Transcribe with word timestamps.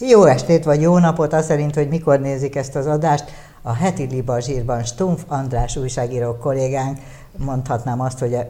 Jó 0.00 0.24
estét 0.24 0.64
vagy 0.64 0.80
jó 0.80 0.98
napot, 0.98 1.32
az 1.32 1.44
szerint, 1.44 1.74
hogy 1.74 1.88
mikor 1.88 2.20
nézik 2.20 2.56
ezt 2.56 2.76
az 2.76 2.86
adást. 2.86 3.24
A 3.62 3.72
heti 3.72 4.06
Libazsírban 4.10 4.84
Stumpf 4.84 5.22
András 5.26 5.76
újságíró 5.76 6.36
kollégánk, 6.36 6.98
mondhatnám 7.36 8.00
azt, 8.00 8.18
hogy 8.18 8.34
a 8.34 8.46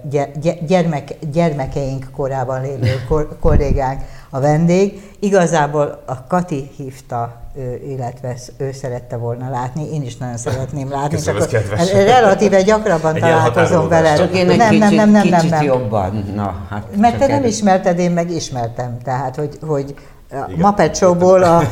gyermek, 0.67 1.17
gyermekeink 1.33 2.11
korában 2.17 2.61
lévő 2.61 3.07
kollégánk 3.41 4.01
a 4.31 4.41
vendég. 4.41 5.11
Igazából 5.19 6.03
a 6.07 6.27
Kati 6.27 6.71
hívta, 6.77 7.41
illetve 7.89 8.37
ő 8.57 8.73
szerette 8.73 9.17
volna 9.17 9.51
látni, 9.51 9.95
én 9.95 10.03
is 10.03 10.17
nagyon 10.17 10.37
szeretném 10.37 10.91
látni. 10.91 11.15
Köszönöm, 11.15 11.49
csak 11.49 11.79
ez 11.79 11.91
relatíve 11.91 12.63
gyakrabban 12.63 13.15
egy 13.15 13.21
találkozom 13.21 13.89
vele. 13.89 14.15
Csak 14.15 14.37
én 14.37 14.51
egy 14.51 14.57
nem, 14.57 14.71
kicsit, 14.71 14.81
nem, 14.81 15.11
nem, 15.11 15.29
nem, 15.29 15.47
nem, 15.47 15.63
jobban. 15.63 16.25
Na, 16.35 16.67
hát 16.71 16.97
Mert 16.97 17.19
te 17.19 17.27
nem 17.27 17.45
ismerted, 17.45 17.99
én 17.99 18.11
meg 18.11 18.31
ismertem. 18.31 18.99
Tehát, 19.03 19.37
hogy, 19.37 19.59
hogy 19.67 19.95
a 20.31 20.47
Muppet 20.57 20.97
Show-ból 20.97 21.43
a, 21.43 21.63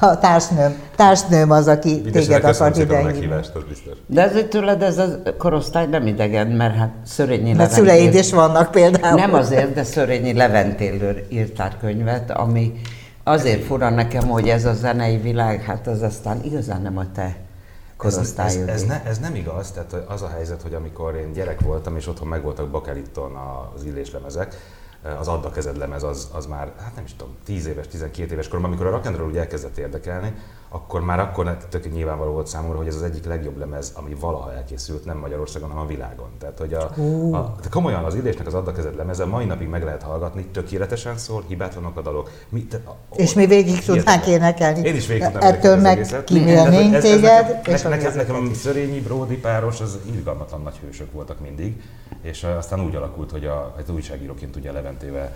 a 0.00 0.18
társnőm, 0.18 0.74
társnőm 0.96 1.50
az, 1.50 1.68
aki 1.68 2.00
Biztos, 2.00 2.26
téged 2.26 2.44
akart 2.44 2.76
ide 2.76 3.02
biztos. 3.68 3.96
De 4.06 4.22
ezért 4.22 4.48
tőled 4.48 4.82
ez 4.82 4.98
a 4.98 5.18
korosztály 5.38 5.86
nem 5.86 6.06
idegen, 6.06 6.46
mert 6.46 6.76
hát 6.76 6.94
Szörényi 7.04 7.52
Mert 7.52 7.70
szüleid 7.70 8.14
is 8.14 8.32
vannak 8.32 8.70
például. 8.70 9.18
Nem 9.20 9.34
azért, 9.34 9.72
de 9.72 9.84
Szörényi 9.84 10.32
Leventéről 10.32 11.16
írtál 11.28 11.72
könyvet, 11.80 12.30
ami 12.30 12.72
azért 13.24 13.64
fura 13.64 13.90
nekem, 13.90 14.28
hogy 14.28 14.48
ez 14.48 14.64
a 14.64 14.72
zenei 14.72 15.16
világ, 15.16 15.62
hát 15.62 15.86
az 15.86 16.02
aztán 16.02 16.40
igazán 16.42 16.82
nem 16.82 16.98
a 16.98 17.04
te 17.14 17.36
korosztályod. 17.96 18.68
Ez, 18.68 18.74
ez, 18.74 18.82
ez, 18.82 18.88
ne, 18.88 19.02
ez 19.04 19.18
nem 19.18 19.34
igaz, 19.34 19.70
tehát 19.70 20.08
az 20.08 20.22
a 20.22 20.28
helyzet, 20.28 20.62
hogy 20.62 20.74
amikor 20.74 21.14
én 21.14 21.32
gyerek 21.32 21.60
voltam, 21.60 21.96
és 21.96 22.08
otthon 22.08 22.28
megvoltak 22.28 22.70
Bakelitton 22.70 23.32
az 23.74 23.84
illéslemezek, 23.84 24.56
az 25.18 25.28
Adda 25.28 25.50
kezed 25.50 25.76
lemez 25.76 26.02
az, 26.02 26.30
az 26.32 26.46
már, 26.46 26.72
hát 26.78 26.94
nem 26.94 27.04
is 27.04 27.14
tudom, 27.14 27.36
10 27.44 27.66
éves, 27.66 27.88
12 27.88 28.32
éves 28.32 28.48
koromban, 28.48 28.70
amikor 28.70 28.86
a 28.86 28.90
rock 28.90 29.06
and 29.06 29.16
roll 29.16 29.28
úgy 29.28 29.36
elkezdett 29.36 29.78
érdekelni, 29.78 30.34
akkor 30.68 31.00
már 31.00 31.20
akkor 31.20 31.56
tök 31.70 31.92
nyilvánvaló 31.92 32.32
volt 32.32 32.46
számomra, 32.46 32.76
hogy 32.76 32.86
ez 32.86 32.94
az 32.94 33.02
egyik 33.02 33.24
legjobb 33.24 33.58
lemez, 33.58 33.92
ami 33.94 34.14
valaha 34.20 34.52
elkészült, 34.52 35.04
nem 35.04 35.18
Magyarországon, 35.18 35.68
hanem 35.68 35.84
a 35.84 35.86
világon. 35.86 36.28
Tehát, 36.38 36.58
hogy 36.58 36.74
a, 36.74 36.90
uh. 36.96 37.34
a, 37.34 37.54
de 37.62 37.68
komolyan 37.68 38.04
az 38.04 38.14
Illésnek 38.14 38.46
az 38.46 38.54
Adda 38.54 38.72
kezed 38.72 38.96
lemeze 38.96 39.24
mai 39.24 39.44
napig 39.44 39.68
meg 39.68 39.84
lehet 39.84 40.02
hallgatni, 40.02 40.44
tökéletesen 40.44 41.18
szól, 41.18 41.44
hibátlanok 41.48 41.96
a 41.96 42.00
dalok. 42.00 42.30
Mi, 42.48 42.64
te, 42.64 42.76
a, 42.76 42.96
és 43.16 43.34
mi 43.34 43.46
végig 43.46 43.84
tudnánk 43.84 44.26
énekelni. 44.26 44.88
Én 44.88 44.94
is 44.94 45.06
végig 45.06 45.24
tudnám 45.24 45.42
Ettől 45.42 45.76
meg 45.76 46.24
kimélnénk 46.24 46.98
téged. 46.98 47.46
Nekem, 47.46 47.74
és 47.74 47.82
nekem, 47.82 48.14
nekem 48.14 48.48
a 48.50 48.54
Szörényi, 48.54 49.00
Bródi 49.00 49.36
páros, 49.36 49.80
az 49.80 49.98
irgalmatlan 50.12 50.62
nagy 50.62 50.76
hősök 50.84 51.12
voltak 51.12 51.40
mindig, 51.40 51.82
és 52.22 52.44
aztán 52.44 52.84
úgy 52.84 52.94
alakult, 52.94 53.30
hogy 53.30 53.44
a, 53.46 53.74
az 53.78 53.90
újságíróként 53.90 54.56
ugye 54.56 54.72
Leventével 54.72 55.32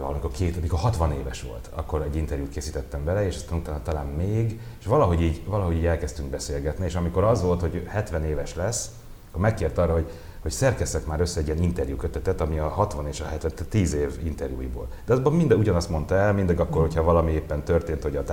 amikor, 0.00 0.30
két, 0.30 0.56
amikor 0.56 0.78
60 0.78 1.12
éves 1.12 1.42
volt, 1.42 1.70
akkor 1.74 2.02
egy 2.02 2.16
interjút 2.16 2.50
készítettem 2.50 3.04
bele, 3.04 3.26
és 3.26 3.36
aztán 3.36 3.58
utána 3.58 3.82
talán 3.82 4.06
még, 4.06 4.60
és 4.80 4.86
valahogy 4.86 5.20
így, 5.20 5.42
valahogy 5.46 5.76
így 5.76 5.86
elkezdtünk 5.86 6.30
beszélgetni, 6.30 6.84
és 6.84 6.94
amikor 6.94 7.24
az 7.24 7.42
volt, 7.42 7.60
hogy 7.60 7.84
70 7.88 8.24
éves 8.24 8.54
lesz, 8.54 8.90
akkor 9.28 9.40
megkért 9.40 9.78
arra, 9.78 9.92
hogy, 9.92 10.10
hogy 10.42 10.50
szerkesztek 10.50 11.06
már 11.06 11.20
össze 11.20 11.40
egy 11.40 11.46
ilyen 11.46 11.62
interjúkötetet, 11.62 12.40
ami 12.40 12.58
a 12.58 12.68
60 12.68 13.06
és 13.06 13.20
a 13.20 13.24
70, 13.24 13.52
10 13.68 13.94
év 13.94 14.18
interjúiból. 14.24 14.88
De 15.04 15.12
azban 15.12 15.32
minden 15.32 15.58
ugyanazt 15.58 15.88
mondta 15.88 16.14
el, 16.14 16.32
mindig 16.32 16.60
akkor, 16.60 16.80
hogyha 16.80 17.02
valami 17.02 17.32
éppen 17.32 17.64
történt, 17.64 18.02
hogy 18.02 18.16
a 18.16 18.24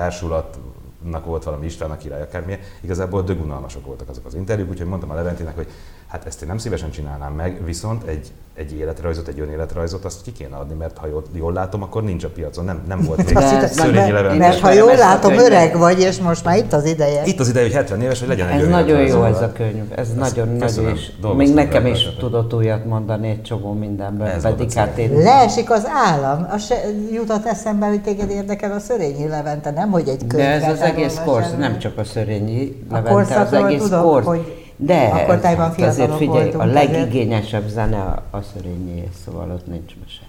társulatnak 0.99 1.25
volt 1.25 1.43
valami 1.43 1.65
István, 1.65 1.91
a 1.91 1.97
király, 1.97 2.21
akármilyen, 2.21 2.59
igazából 2.81 3.23
dögunalmasok 3.23 3.85
voltak 3.85 4.09
azok 4.09 4.25
az 4.25 4.35
interjúk, 4.35 4.69
úgyhogy 4.69 4.87
mondtam 4.87 5.09
a 5.09 5.13
Leventinek, 5.13 5.55
hogy 5.55 5.67
Hát 6.09 6.25
ezt 6.25 6.41
én 6.41 6.47
nem 6.47 6.57
szívesen 6.57 6.91
csinálnám 6.91 7.33
meg, 7.33 7.65
viszont 7.65 8.03
egy, 8.03 8.31
egy 8.55 8.73
életrajzot, 8.73 9.27
egy 9.27 9.39
önéletrajzot 9.39 10.05
azt 10.05 10.21
ki 10.21 10.31
kéne 10.31 10.55
adni, 10.55 10.73
mert 10.73 10.97
ha 10.97 11.07
jól, 11.07 11.23
jól 11.33 11.53
látom, 11.53 11.83
akkor 11.83 12.03
nincs 12.03 12.23
a 12.23 12.29
piacon, 12.29 12.65
nem, 12.65 12.81
nem 12.87 13.01
volt 13.01 13.17
még 13.17 13.37
szörényi 13.67 14.11
mert, 14.11 14.37
mert 14.37 14.59
ha 14.59 14.71
jól 14.71 14.95
látom, 14.95 15.33
öreg 15.33 15.77
vagy, 15.77 15.99
és 15.99 16.19
most 16.19 16.45
már 16.45 16.57
itt 16.57 16.73
az 16.73 16.85
ideje. 16.85 17.25
Itt 17.25 17.39
az 17.39 17.49
ideje, 17.49 17.65
hogy 17.65 17.75
70 17.75 18.01
éves, 18.01 18.19
hogy 18.19 18.27
legyen 18.27 18.47
egy 18.47 18.61
Ez 18.61 18.67
nagyon 18.67 19.01
jó 19.01 19.23
ez 19.23 19.41
a 19.41 19.51
könyv, 19.51 19.83
ez 19.95 20.13
nagyon 20.13 20.47
nagyon 20.47 20.93
is. 20.93 21.11
Még 21.35 21.53
nekem 21.53 21.85
is 21.85 22.07
tudott 22.19 22.53
újat 22.53 22.85
mondani 22.85 23.29
egy 23.29 23.41
csomó 23.41 23.73
mindenben, 23.73 24.41
pedig 24.41 24.71
hát 24.71 24.97
én... 24.97 25.13
Leesik 25.13 25.71
az 25.71 25.87
állam, 26.07 26.47
az 26.51 26.65
se 26.65 26.75
jutott 27.11 27.45
eszembe, 27.45 27.87
hogy 27.87 28.01
téged 28.01 28.29
érdekel 28.29 28.71
a 28.71 28.79
Szörényi 28.79 29.27
Levente, 29.27 29.71
nem 29.71 29.91
hogy 29.91 30.07
egy 30.07 30.27
könyv. 30.27 30.43
De 30.43 30.49
ez 30.49 30.71
az 30.71 30.81
egész 30.89 31.19
korsz, 31.25 31.55
nem 31.57 31.79
csak 31.79 31.97
a 31.97 32.03
Szörényi 32.03 32.85
Levente, 32.89 33.39
az 33.39 33.53
egész 33.53 33.89
korsz. 33.89 34.27
De 34.81 35.03
Akkor 35.03 35.35
ez, 35.35 35.43
hát 35.43 35.81
azért 35.81 36.15
figyelj, 36.15 36.51
a 36.51 36.65
legigényesebb 36.65 37.67
zene 37.67 38.01
a, 38.01 38.23
a 38.29 38.41
szörényé, 38.41 39.09
szóval 39.25 39.51
ott 39.51 39.67
nincs 39.67 39.93
mese. 40.01 40.21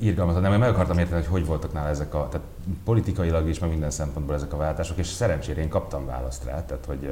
Irgalmatlan, 0.00 0.42
nem, 0.42 0.52
én 0.52 0.58
meg 0.58 0.68
akartam 0.68 0.98
érteni, 0.98 1.20
hogy 1.20 1.30
hogy 1.30 1.46
voltak 1.46 1.72
nála 1.72 1.88
ezek 1.88 2.14
a, 2.14 2.28
tehát 2.30 2.46
politikailag 2.84 3.48
is, 3.48 3.58
meg 3.58 3.70
minden 3.70 3.90
szempontból 3.90 4.34
ezek 4.34 4.52
a 4.52 4.56
váltások, 4.56 4.98
és 4.98 5.06
szerencsére 5.06 5.60
én 5.60 5.68
kaptam 5.68 6.06
választ 6.06 6.44
rá, 6.44 6.64
tehát 6.64 6.84
hogy 6.86 7.10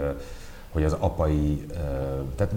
hogy 0.72 0.84
az 0.84 0.96
apai, 0.98 1.66
tehát 2.36 2.52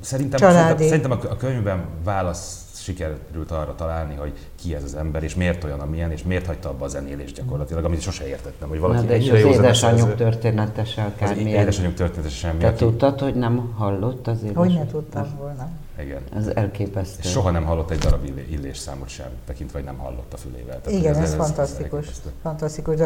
szerintem, 0.00 0.38
szerintem, 0.38 0.86
szerintem 0.86 1.10
a 1.10 1.36
könyvben 1.36 1.84
válasz 2.04 2.69
sikerült 2.82 3.50
arra 3.50 3.74
találni, 3.74 4.14
hogy 4.14 4.32
ki 4.62 4.74
ez 4.74 4.84
az 4.84 4.94
ember, 4.94 5.22
és 5.22 5.34
miért 5.34 5.64
olyan, 5.64 5.80
amilyen, 5.80 6.10
és 6.12 6.22
miért 6.22 6.46
hagyta 6.46 6.68
abba 6.68 6.84
a 6.84 6.88
zenélést 6.88 7.34
gyakorlatilag, 7.34 7.84
amit 7.84 8.00
sose 8.00 8.28
értettem, 8.28 8.68
hogy 8.68 8.78
valaki 8.78 9.00
Na, 9.00 9.06
de 9.06 9.16
és 9.16 9.30
az 9.30 9.38
édesanyjuk 9.38 10.14
története 10.14 10.84
se 10.84 11.02
akármilyen. 11.02 11.60
édesanyjuk 11.60 11.94
története. 11.94 12.54
Te 12.58 12.66
aki... 12.66 12.76
tudtad, 12.76 13.20
hogy 13.20 13.34
nem 13.34 13.74
hallott 13.76 14.26
az 14.26 14.42
édesanyjuk? 14.42 14.58
Hogy 14.58 14.74
ne 14.74 14.86
tudtam 14.86 15.26
volna. 15.38 15.68
Igen. 16.02 16.20
Ez 16.36 16.46
elképesztő. 16.46 17.18
És 17.22 17.30
soha 17.30 17.50
nem 17.50 17.64
hallott 17.64 17.90
egy 17.90 17.98
darab 17.98 18.24
illés 18.50 18.76
számot 18.76 19.08
sem, 19.08 19.26
tekintve, 19.46 19.78
hogy 19.78 19.86
nem 19.86 19.96
hallott 19.96 20.32
a 20.32 20.36
fülével. 20.36 20.80
Tehát 20.80 20.98
Igen, 20.98 21.14
ez, 21.14 21.22
ez, 21.22 21.34
fantasztikus. 21.34 22.08
Ez 22.08 22.22
fantasztikus. 22.42 22.96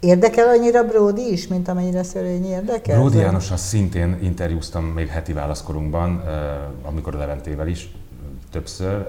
Érdekel 0.00 0.48
annyira 0.48 0.84
Brody 0.84 1.32
is, 1.32 1.48
mint 1.48 1.68
amennyire 1.68 2.02
Szörényi 2.02 2.48
érdekel? 2.48 2.98
Brody 2.98 3.18
Jánossal 3.18 3.56
szintén 3.56 4.18
interjúztam 4.22 4.84
még 4.84 5.08
heti 5.08 5.32
válaszkorunkban, 5.32 6.22
amikor 6.82 7.14
Leventével 7.14 7.68
is 7.68 7.90
többször, 8.50 9.08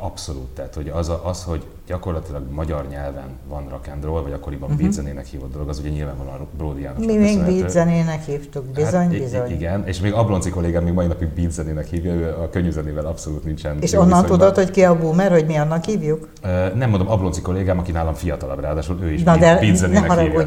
Abszolút, 0.00 0.46
tehát 0.54 0.74
hogy 0.74 0.88
az, 0.88 1.08
a, 1.08 1.20
az, 1.24 1.42
hogy 1.42 1.64
gyakorlatilag 1.86 2.50
magyar 2.50 2.86
nyelven 2.88 3.38
van 3.48 3.68
rock 3.68 3.88
and 3.88 4.04
roll, 4.04 4.22
vagy 4.22 4.32
akkoriban 4.32 4.68
uh-huh. 4.68 4.82
beatzenének 4.82 5.26
hívott 5.26 5.52
dolog, 5.52 5.68
az 5.68 5.78
ugye 5.78 5.88
nyilvánvalóan 5.88 6.46
Brody 6.56 6.82
János. 6.82 7.06
Mi 7.06 7.16
még 7.16 7.44
beatzenének 7.44 8.24
hívtuk, 8.24 8.64
bizony, 8.64 9.00
hát, 9.00 9.18
bizony. 9.18 9.50
Igen, 9.50 9.86
és 9.86 10.00
még 10.00 10.12
Ablonci 10.12 10.50
kollégám 10.50 10.82
még 10.82 10.92
mai 10.92 11.06
napig 11.06 11.28
beatzenének 11.28 11.86
hívja, 11.86 12.12
ő 12.12 12.34
a 12.42 12.50
könyvzenével 12.50 13.06
abszolút 13.06 13.44
nincsen. 13.44 13.76
És 13.80 13.92
onnan 13.92 14.06
viszonyban. 14.06 14.38
tudod, 14.38 14.54
hogy 14.54 14.70
ki 14.70 14.84
a 14.84 14.98
boomer, 14.98 15.30
hogy 15.30 15.46
mi 15.46 15.56
annak 15.56 15.84
hívjuk? 15.84 16.28
Uh, 16.42 16.74
nem 16.74 16.90
mondom, 16.90 17.08
Ablonci 17.08 17.40
kollégám, 17.40 17.78
aki 17.78 17.92
nálam 17.92 18.14
fiatalabb, 18.14 18.60
ráadásul 18.60 18.98
ő 19.02 19.12
is 19.12 19.22
Na 19.22 19.36
de 19.36 19.58
beatzenének 19.60 20.20
hívja. 20.20 20.46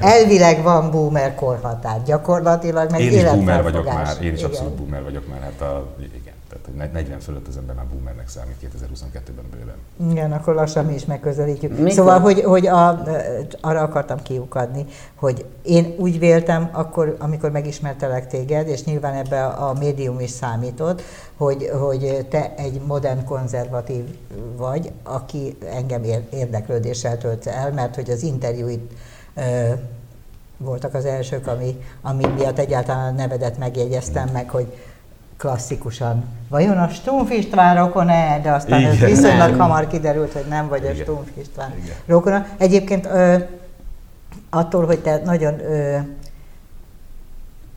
Elvileg 0.00 0.62
van 0.62 0.90
boomer 0.90 1.34
korhatár, 1.34 2.02
gyakorlatilag 2.02 2.90
meg 2.90 3.00
Én 3.00 3.12
is 3.12 3.24
boomer 3.24 3.62
vagyok 3.62 3.84
már, 3.84 4.16
én 4.22 4.32
is 4.32 4.42
abszolút 4.42 4.72
boomer 4.72 5.02
vagyok 5.02 5.28
már, 5.28 5.40
hát 5.40 5.60
a, 5.60 5.86
igen. 5.98 6.29
Tehát, 6.76 6.92
hogy 6.92 7.02
40 7.02 7.20
fölött 7.20 7.46
az 7.46 7.56
ember 7.56 7.76
már 7.76 7.86
boomernek 7.86 8.28
számít 8.28 8.56
2022-ben 8.62 9.44
bőven. 9.50 10.10
Igen, 10.10 10.32
akkor 10.32 10.54
lassan 10.54 10.84
mi 10.84 10.94
is 10.94 11.04
megközelítjük. 11.04 11.76
Mikor? 11.76 11.92
Szóval, 11.92 12.18
hogy, 12.18 12.40
hogy 12.40 12.66
a, 12.66 13.02
arra 13.60 13.80
akartam 13.80 14.22
kiukadni, 14.22 14.86
hogy 15.14 15.44
én 15.62 15.94
úgy 15.98 16.18
véltem, 16.18 16.70
akkor, 16.72 17.16
amikor 17.18 17.50
megismertelek 17.50 18.26
téged, 18.26 18.68
és 18.68 18.84
nyilván 18.84 19.14
ebbe 19.14 19.44
a 19.46 19.72
médium 19.72 20.20
is 20.20 20.30
számított, 20.30 21.02
hogy, 21.36 21.70
hogy 21.80 22.26
te 22.30 22.54
egy 22.56 22.80
modern 22.86 23.24
konzervatív 23.24 24.04
vagy, 24.56 24.92
aki 25.02 25.56
engem 25.72 26.02
érdeklődéssel 26.30 27.18
tölt 27.18 27.46
el, 27.46 27.72
mert 27.72 27.94
hogy 27.94 28.10
az 28.10 28.22
interjúit 28.22 28.92
voltak 30.56 30.94
az 30.94 31.04
elsők, 31.04 31.46
ami, 31.46 31.78
ami 32.02 32.26
miatt 32.26 32.58
egyáltalán 32.58 33.12
a 33.12 33.16
nevedet 33.16 33.58
megjegyeztem 33.58 34.28
meg, 34.32 34.50
hogy 34.50 34.66
klasszikusan. 35.40 36.24
Vajon 36.48 36.78
a 36.78 36.88
Stumpf 36.88 37.30
István 37.30 37.76
rokona 37.76 38.38
De 38.42 38.50
aztán 38.52 38.80
Igen. 38.80 38.92
ez 38.92 38.98
viszonylag 38.98 39.50
nem. 39.50 39.58
hamar 39.58 39.86
kiderült, 39.86 40.32
hogy 40.32 40.44
nem 40.48 40.68
vagy 40.68 40.82
Igen. 40.82 40.94
a 40.94 40.98
Stumpf 40.98 41.28
István 41.40 41.72
Igen. 41.82 41.94
rokona. 42.06 42.46
Egyébként 42.58 43.06
ö, 43.06 43.36
attól, 44.50 44.86
hogy 44.86 44.98
te 44.98 45.20
nagyon 45.24 45.60
ö, 45.60 45.96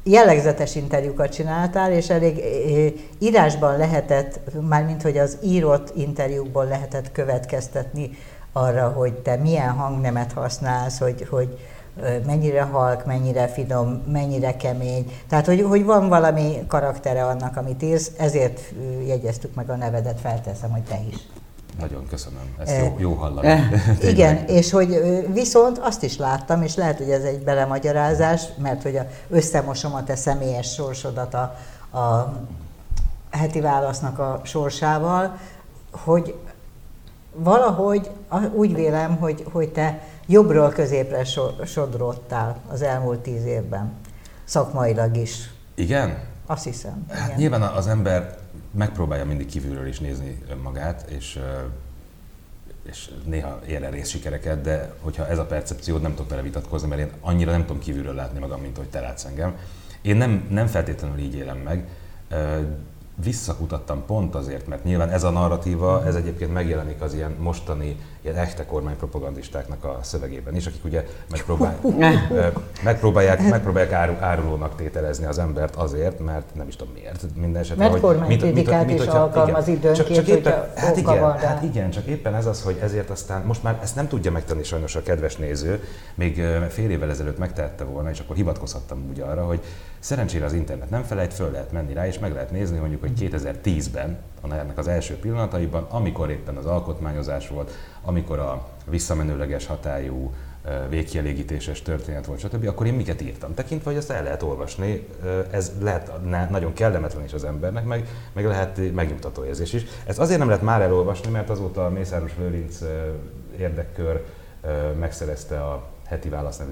jellegzetes 0.04 0.76
interjúkat 0.76 1.34
csináltál, 1.34 1.92
és 1.92 2.10
elég 2.10 2.38
ö, 2.38 2.88
írásban 3.20 3.78
lehetett, 3.78 4.40
mármint 4.70 5.02
hogy 5.02 5.18
az 5.18 5.38
írott 5.44 5.92
interjúkból 5.96 6.66
lehetett 6.66 7.12
következtetni 7.12 8.18
arra, 8.52 8.88
hogy 8.88 9.14
te 9.14 9.36
milyen 9.36 9.70
hangnemet 9.70 10.32
használsz, 10.34 11.00
hogy, 11.00 11.28
hogy 11.30 11.58
mennyire 12.26 12.62
halk, 12.62 13.06
mennyire 13.06 13.48
finom, 13.48 14.04
mennyire 14.08 14.56
kemény. 14.56 15.12
Tehát, 15.30 15.46
hogy, 15.46 15.62
hogy 15.62 15.84
van 15.84 16.10
valami 16.10 16.64
karaktere 16.68 17.26
annak, 17.26 17.58
amit 17.58 17.82
írsz, 17.82 18.12
ezért 18.18 18.60
jegyeztük 19.06 19.54
meg 19.54 19.70
a 19.70 19.76
nevedet, 19.76 20.20
felteszem, 20.20 20.72
hogy 20.72 20.84
te 20.84 21.00
is. 21.10 21.16
Nagyon 21.80 22.08
köszönöm, 22.08 22.56
ezt 22.60 22.78
jó, 22.78 22.96
jó 22.98 23.14
hallani. 23.14 23.60
Igen, 24.12 24.46
és 24.46 24.72
hogy 24.72 25.00
viszont 25.34 25.78
azt 25.78 26.04
is 26.04 26.18
láttam, 26.18 26.62
és 26.62 26.76
lehet, 26.76 26.98
hogy 26.98 27.10
ez 27.10 27.24
egy 27.24 27.44
belemagyarázás, 27.44 28.42
mert 28.58 28.82
hogy 28.82 28.96
a, 28.96 29.08
összemosom 29.30 29.94
a 29.94 30.04
te 30.04 30.16
személyes 30.16 30.74
sorsodat 30.74 31.34
a, 31.34 31.56
a 31.98 32.34
heti 33.30 33.62
válasznak 33.62 34.20
a 34.20 34.42
sorsával, 34.44 35.38
hogy 35.92 36.36
valahogy 37.36 38.10
úgy 38.54 38.74
vélem, 38.74 39.18
hogy, 39.18 39.46
hogy 39.52 39.70
te 39.70 40.02
jobbról 40.28 40.70
középre 40.70 41.24
sodrottál 41.66 42.58
az 42.68 42.82
elmúlt 42.82 43.20
tíz 43.20 43.46
évben, 43.46 43.92
szakmailag 44.44 45.18
is. 45.18 45.50
Igen? 45.76 46.24
Azt 46.46 46.64
hiszem. 46.64 47.06
Hát 47.10 47.26
igen. 47.26 47.40
nyilván 47.40 47.62
az 47.62 47.88
ember 47.88 48.38
megpróbálja 48.72 49.26
mindig 49.26 49.48
kívülről 49.48 49.88
is 49.88 50.00
nézni 50.00 50.42
önmagát, 50.50 51.10
és 51.10 51.40
és 52.84 53.10
néha 53.26 53.60
ér 53.68 53.84
el 53.84 53.92
részsikereket, 53.92 54.62
de 54.62 54.94
hogyha 55.02 55.28
ez 55.28 55.38
a 55.38 55.46
percepciód, 55.46 56.02
nem 56.02 56.12
tudok 56.12 56.30
vele 56.30 56.42
vitatkozni, 56.42 56.88
mert 56.88 57.02
én 57.02 57.12
annyira 57.22 57.52
nem 57.52 57.66
tudom 57.66 57.80
kívülről 57.80 58.14
látni 58.14 58.40
magam, 58.40 58.62
mint 58.62 58.78
hogy 58.78 58.90
te 58.90 59.00
látsz 59.00 59.26
engem. 59.26 59.56
Én 60.02 60.16
nem, 60.16 60.48
nem 60.50 60.68
feltétlenül 60.68 61.18
így 61.18 61.36
élem 61.36 61.58
meg, 61.58 61.88
visszakutattam 63.24 64.06
pont 64.06 64.36
azért, 64.36 64.68
mert 64.68 64.84
nyilván 64.84 65.10
ez 65.10 65.24
a 65.24 65.30
narratíva, 65.30 66.06
ez 66.06 66.16
egyébként 66.16 66.54
megjelenik 66.54 67.02
az 67.02 67.14
ilyen 67.14 67.36
mostani 67.40 67.98
ilyen 68.24 68.36
echte 68.36 68.66
kormánypropagandistáknak 68.66 69.84
a 69.84 70.00
szövegében 70.02 70.56
is, 70.56 70.66
akik 70.66 70.84
ugye 70.86 71.06
megpróbál, 71.30 71.80
megpróbálják, 72.84 73.50
megpróbálják 73.50 73.92
áru, 73.92 74.14
árulónak 74.20 74.76
tételezni 74.76 75.26
az 75.26 75.38
embert 75.38 75.76
azért, 75.76 76.20
mert 76.20 76.56
nem 76.56 76.68
is 76.68 76.76
tudom 76.76 76.94
miért. 76.94 77.26
Minden 77.36 77.62
esetre. 77.62 77.90
Mert 77.90 78.02
kormánykritikát 78.02 78.90
is 78.90 78.98
hogyha, 78.98 79.18
alkalmaz 79.18 79.68
igen, 79.68 79.80
időnként, 79.80 80.08
csak, 80.08 80.26
csak 80.26 80.28
éppen, 80.28 80.68
hát 80.76 80.98
igen, 80.98 81.20
van, 81.20 81.38
hát 81.38 81.64
igen, 81.64 81.90
csak 81.90 82.06
éppen 82.06 82.36
ez 82.36 82.46
az, 82.46 82.62
hogy 82.62 82.80
ezért 82.82 83.10
aztán 83.10 83.46
most 83.46 83.64
már 83.64 83.80
ezt 83.82 83.96
nem 83.96 84.08
tudja 84.08 84.32
megtenni 84.32 84.64
sajnos 84.64 84.96
a 84.96 85.02
kedves 85.02 85.36
néző, 85.36 85.84
még 86.16 86.42
fél 86.70 86.90
évvel 86.90 87.10
ezelőtt 87.10 87.38
megtehette 87.38 87.84
volna, 87.84 88.10
és 88.10 88.20
akkor 88.20 88.36
hivatkozhattam 88.36 89.06
úgy 89.10 89.20
arra, 89.20 89.46
hogy 89.46 89.60
szerencsére 90.00 90.46
az 90.46 90.54
internet 90.54 90.90
nem 90.90 91.04
felejt, 91.04 91.34
föl 91.34 91.52
lehet 91.52 91.72
menni 91.72 91.94
rá, 91.94 92.08
és 92.08 92.20
meg 92.20 92.34
lehet 92.34 92.52
nézni, 92.52 92.78
mondjuk, 92.78 93.02
hogy 93.02 93.12
2010-ben, 93.20 94.18
ennek 94.52 94.78
az 94.78 94.88
első 94.88 95.16
pillanataiban, 95.16 95.86
amikor 95.90 96.30
éppen 96.30 96.56
az 96.56 96.66
alkotmányozás 96.66 97.48
volt, 97.48 97.72
amikor 98.02 98.40
a 98.40 98.68
visszamenőleges 98.90 99.66
hatályú 99.66 100.34
végkielégítéses 100.90 101.82
történet 101.82 102.26
volt, 102.26 102.40
stb., 102.40 102.68
akkor 102.68 102.86
én 102.86 102.94
miket 102.94 103.22
írtam. 103.22 103.54
Tekintve, 103.54 103.90
hogy 103.90 104.00
ezt 104.00 104.10
el 104.10 104.24
lehet 104.24 104.44
olvasni, 104.44 105.08
ez 105.52 105.72
lehet 105.82 106.12
nagyon 106.50 106.74
kellemetlen 106.74 107.24
is 107.24 107.34
az 107.34 107.44
embernek, 107.44 107.86
meg, 107.86 108.08
meg 108.34 108.46
lehet 108.46 108.94
megnyugtató 108.94 109.46
érzés 109.46 109.74
is. 109.74 109.84
Ezt 110.06 110.20
azért 110.20 110.40
nem 110.40 110.48
lehet 110.48 110.64
már 110.64 110.82
elolvasni, 110.82 111.32
mert 111.32 111.50
azóta 111.50 111.86
a 111.86 111.90
Mészáros 111.90 112.32
Lőrinc 112.38 112.80
érdekkör 113.58 114.26
megszerezte 115.00 115.64
a 115.64 115.84
heti 116.06 116.30
válasz 116.30 116.58
nevű 116.58 116.72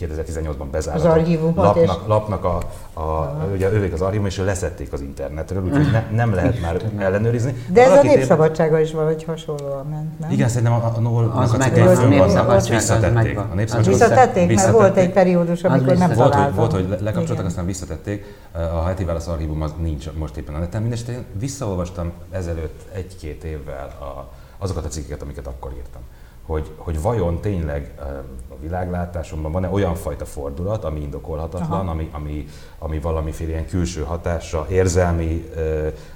2018-ban 0.00 0.66
bezáratott 0.70 1.54
lapnak, 1.54 1.76
és... 1.76 1.90
lapnak 2.06 2.44
a, 2.44 2.56
a, 3.00 3.36
ugye 3.52 3.72
ővék 3.72 3.92
az 3.92 4.00
archívum, 4.00 4.26
és 4.26 4.36
leszették 4.36 4.92
az 4.92 5.00
internetről, 5.00 5.64
úgyhogy 5.64 5.90
ne, 5.92 6.04
nem 6.10 6.34
lehet 6.34 6.60
már 6.60 6.82
ellenőrizni. 6.98 7.64
De 7.72 7.82
ez 7.82 7.98
a 7.98 8.02
népszabadsága 8.02 8.80
is 8.80 8.92
valahogy 8.92 9.24
hasonlóan 9.24 9.86
ment, 9.86 10.18
nem? 10.18 10.30
Igen, 10.30 10.48
szerintem 10.48 10.72
a, 10.72 10.92
a 10.96 11.00
NOL 11.00 11.32
az 11.36 11.52
a 11.52 11.56
meg 11.56 11.78
az 11.78 11.98
népszabadság, 11.98 12.76
visszatették. 12.76 13.38
A 13.38 13.54
népszabadság 13.54 13.92
visszatették, 13.92 14.54
mert 14.54 14.70
volt 14.70 14.96
egy 14.96 15.12
periódus, 15.12 15.64
amikor 15.64 15.96
nem 15.96 16.12
volt, 16.12 16.34
hogy, 16.34 16.54
volt, 16.54 16.72
hogy 16.72 16.96
lekapcsoltak, 17.00 17.46
aztán 17.46 17.66
visszatették. 17.66 18.24
A 18.52 18.84
heti 18.86 19.04
válasz 19.04 19.26
archívum 19.26 19.62
az 19.62 19.74
nincs 19.80 20.10
most 20.12 20.36
éppen 20.36 20.54
a 20.54 20.58
neten. 20.58 20.80
Mindenesetre 20.80 21.12
én 21.12 21.24
visszaolvastam 21.38 22.12
ezelőtt 22.30 22.80
egy-két 22.92 23.44
évvel 23.44 23.86
a, 24.00 24.32
azokat 24.58 24.84
a 24.84 24.88
cikkeket, 24.88 25.22
amiket 25.22 25.46
akkor 25.46 25.72
írtam 25.76 26.02
hogy, 26.46 26.70
hogy 26.76 27.02
vajon 27.02 27.40
tényleg 27.40 27.94
a 28.48 28.60
világlátásomban 28.60 29.52
van-e 29.52 29.68
olyan 29.68 29.94
fajta 29.94 30.24
fordulat, 30.24 30.84
ami 30.84 31.00
indokolhatatlan, 31.00 31.88
ami, 31.88 32.08
ami, 32.12 32.46
ami 32.78 32.98
valamiféle 32.98 33.50
ilyen 33.50 33.66
külső 33.66 34.02
hatásra, 34.02 34.66
érzelmi, 34.70 35.50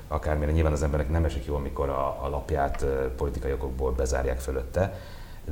akármilyen 0.09 0.53
nyilván 0.53 0.73
az 0.73 0.83
emberek 0.83 1.11
nem 1.11 1.25
esik 1.25 1.45
jó, 1.45 1.55
amikor 1.55 1.89
a, 1.89 2.19
a 2.23 2.29
lapját 2.29 2.85
politikai 3.17 3.53
okokból 3.53 3.93
bezárják 3.93 4.39
fölötte, 4.39 4.95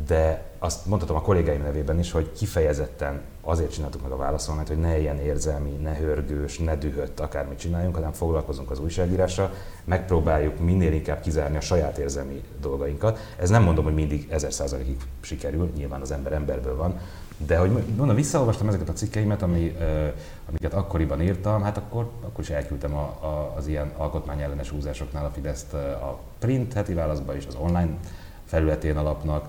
de 0.07 0.43
azt 0.59 0.87
mondhatom 0.87 1.17
a 1.17 1.21
kollégáim 1.21 1.63
nevében 1.63 1.99
is, 1.99 2.11
hogy 2.11 2.33
kifejezetten 2.33 3.21
azért 3.41 3.73
csináltuk 3.73 4.03
meg 4.03 4.11
a 4.11 4.17
válaszolmányt, 4.17 4.69
hogy 4.69 4.79
ne 4.79 4.99
ilyen 4.99 5.19
érzelmi, 5.19 5.71
ne 5.71 5.97
hörgős, 5.97 6.59
ne 6.59 6.77
dühött, 6.77 7.21
akármit 7.21 7.59
csináljunk, 7.59 7.95
hanem 7.95 8.13
foglalkozunk 8.13 8.71
az 8.71 8.79
újságírással, 8.79 9.51
megpróbáljuk 9.85 10.59
minél 10.59 10.93
inkább 10.93 11.21
kizárni 11.21 11.57
a 11.57 11.61
saját 11.61 11.99
érzelmi 11.99 12.43
dolgainkat. 12.61 13.19
Ez 13.39 13.51
nem 13.51 13.63
mondom, 13.63 13.85
hogy 13.85 13.95
mindig 13.95 14.27
ezer 14.31 14.53
százalékig 14.53 14.97
sikerül, 15.21 15.71
nyilván 15.77 16.01
az 16.01 16.11
ember 16.11 16.33
emberből 16.33 16.77
van, 16.77 17.01
de 17.47 17.59
hogy 17.59 17.71
mondom, 17.97 18.17
visszaolvastam 18.17 18.69
ezeket 18.69 18.89
a 18.89 18.93
cikkeimet, 18.93 19.43
ami, 19.43 19.77
amiket 20.49 20.75
akkoriban 20.75 21.23
írtam, 21.23 21.63
hát 21.63 21.77
akkor, 21.77 22.11
akkor 22.25 22.41
is 22.41 22.51
elküldtem 22.51 22.95
a, 22.95 23.01
a, 23.01 23.55
az 23.57 23.67
ilyen 23.67 23.93
alkotmányellenes 23.97 24.69
húzásoknál 24.69 25.25
a 25.25 25.31
Fideszt 25.31 25.73
a 25.75 26.19
print 26.39 26.73
heti 26.73 26.95
válaszba 26.95 27.37
is, 27.37 27.47
az 27.47 27.55
online 27.55 27.97
felületén 28.45 28.97
alapnak, 28.97 29.49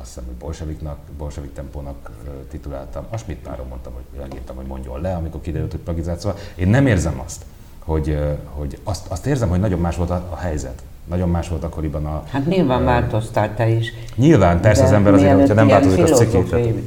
azt 0.00 0.08
hiszem, 0.08 0.24
hogy 0.26 0.34
bolseviknak, 0.34 0.98
bolsevik 1.18 1.52
tempónak 1.52 2.10
tituláltam. 2.50 3.04
A 3.10 3.16
Schmidt 3.16 3.42
páron 3.42 3.66
mondtam, 3.68 3.92
hogy 3.92 4.20
megírtam, 4.20 4.56
hogy 4.56 4.66
mondjon 4.66 5.00
le, 5.00 5.14
amikor 5.14 5.40
kiderült, 5.40 5.70
hogy 5.70 5.80
plagizált. 5.80 6.20
Szóval 6.20 6.38
én 6.54 6.68
nem 6.68 6.86
érzem 6.86 7.20
azt, 7.24 7.44
hogy, 7.78 8.18
hogy 8.44 8.78
azt, 8.84 9.06
azt 9.06 9.26
érzem, 9.26 9.48
hogy 9.48 9.60
nagyon 9.60 9.80
más 9.80 9.96
volt 9.96 10.10
a, 10.10 10.26
a 10.30 10.36
helyzet. 10.36 10.82
Nagyon 11.08 11.28
más 11.28 11.48
volt 11.48 11.64
akkoriban 11.64 12.06
a... 12.06 12.24
Hát 12.30 12.46
nyilván 12.46 12.84
változtál 12.84 13.54
te 13.54 13.68
is. 13.68 13.92
Nyilván, 14.16 14.60
persze 14.60 14.84
az 14.84 14.92
ember 14.92 15.12
azért, 15.14 15.38
hogyha 15.38 15.54
nem 15.54 15.68
változik, 15.68 16.02
az 16.02 16.18
cikkét. 16.18 16.82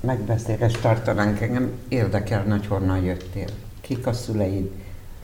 megbeszélést 0.00 0.80
tartanánk, 0.80 1.40
engem 1.40 1.72
érdekel, 1.88 2.44
hogy 2.48 2.66
honnan 2.66 3.04
jöttél. 3.04 3.48
Kik 3.80 4.06
a 4.06 4.12
szüleid? 4.12 4.70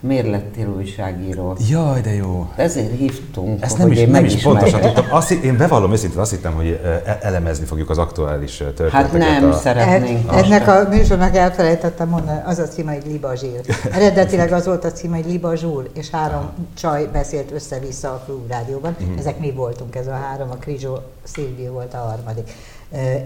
Miért 0.00 0.26
lettél 0.26 0.68
újságíró? 0.76 1.56
Jaj, 1.68 2.00
de 2.00 2.14
jó. 2.14 2.50
Ezért 2.56 2.96
hívtunk, 2.96 3.62
Ezt 3.62 3.78
nem 3.78 3.92
is, 3.92 4.04
nem 4.04 4.24
is 4.24 4.42
pontosan 4.42 4.80
tudtam. 4.80 5.04
Azt, 5.10 5.30
én 5.30 5.56
bevallom 5.56 5.92
őszintén, 5.92 6.18
azt 6.18 6.30
hittem, 6.30 6.52
hogy 6.52 6.80
e- 6.84 7.18
elemezni 7.22 7.64
fogjuk 7.64 7.90
az 7.90 7.98
aktuális 7.98 8.56
történeteket. 8.56 9.22
Hát 9.22 9.40
nem, 9.40 9.50
a... 9.50 9.52
szeretnénk. 9.52 10.32
E, 10.32 10.36
ennek 10.36 10.68
a 10.68 10.88
műsornak 10.88 11.36
elfelejtettem 11.36 12.08
mondani, 12.08 12.40
az 12.44 12.58
a 12.58 12.68
címe, 12.68 12.92
hogy 12.92 13.02
Liba 13.06 13.34
Zsír. 13.34 13.60
Eredetileg 13.92 14.52
az 14.52 14.66
volt 14.66 14.84
a 14.84 14.92
címe, 14.92 15.16
hogy 15.16 15.26
Liba 15.26 15.56
Zsúr, 15.56 15.90
és 15.94 16.10
három 16.10 16.38
Aha. 16.38 16.52
csaj 16.74 17.08
beszélt 17.12 17.52
össze-vissza 17.52 18.08
a 18.08 18.22
Klub 18.24 18.50
Rádióban. 18.50 18.96
Uh-huh. 19.00 19.18
Ezek 19.18 19.38
mi 19.38 19.50
voltunk, 19.50 19.96
ez 19.96 20.06
a 20.06 20.14
három, 20.14 20.50
a 20.50 20.56
Krizsó 20.56 20.98
Szilvi 21.22 21.68
volt 21.68 21.94
a 21.94 21.96
harmadik. 21.96 22.50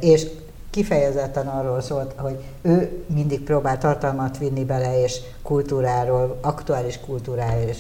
És 0.01 0.27
kifejezetten 0.75 1.49
arról 1.49 1.81
szólt, 1.81 2.13
hogy 2.17 2.45
ő 2.63 3.05
mindig 3.07 3.41
próbál 3.41 3.79
tartalmat 3.79 4.39
vinni 4.39 4.65
bele, 4.65 5.03
és 5.03 5.21
kultúráról, 5.43 6.39
aktuális 6.41 7.01
kultúrális 7.01 7.77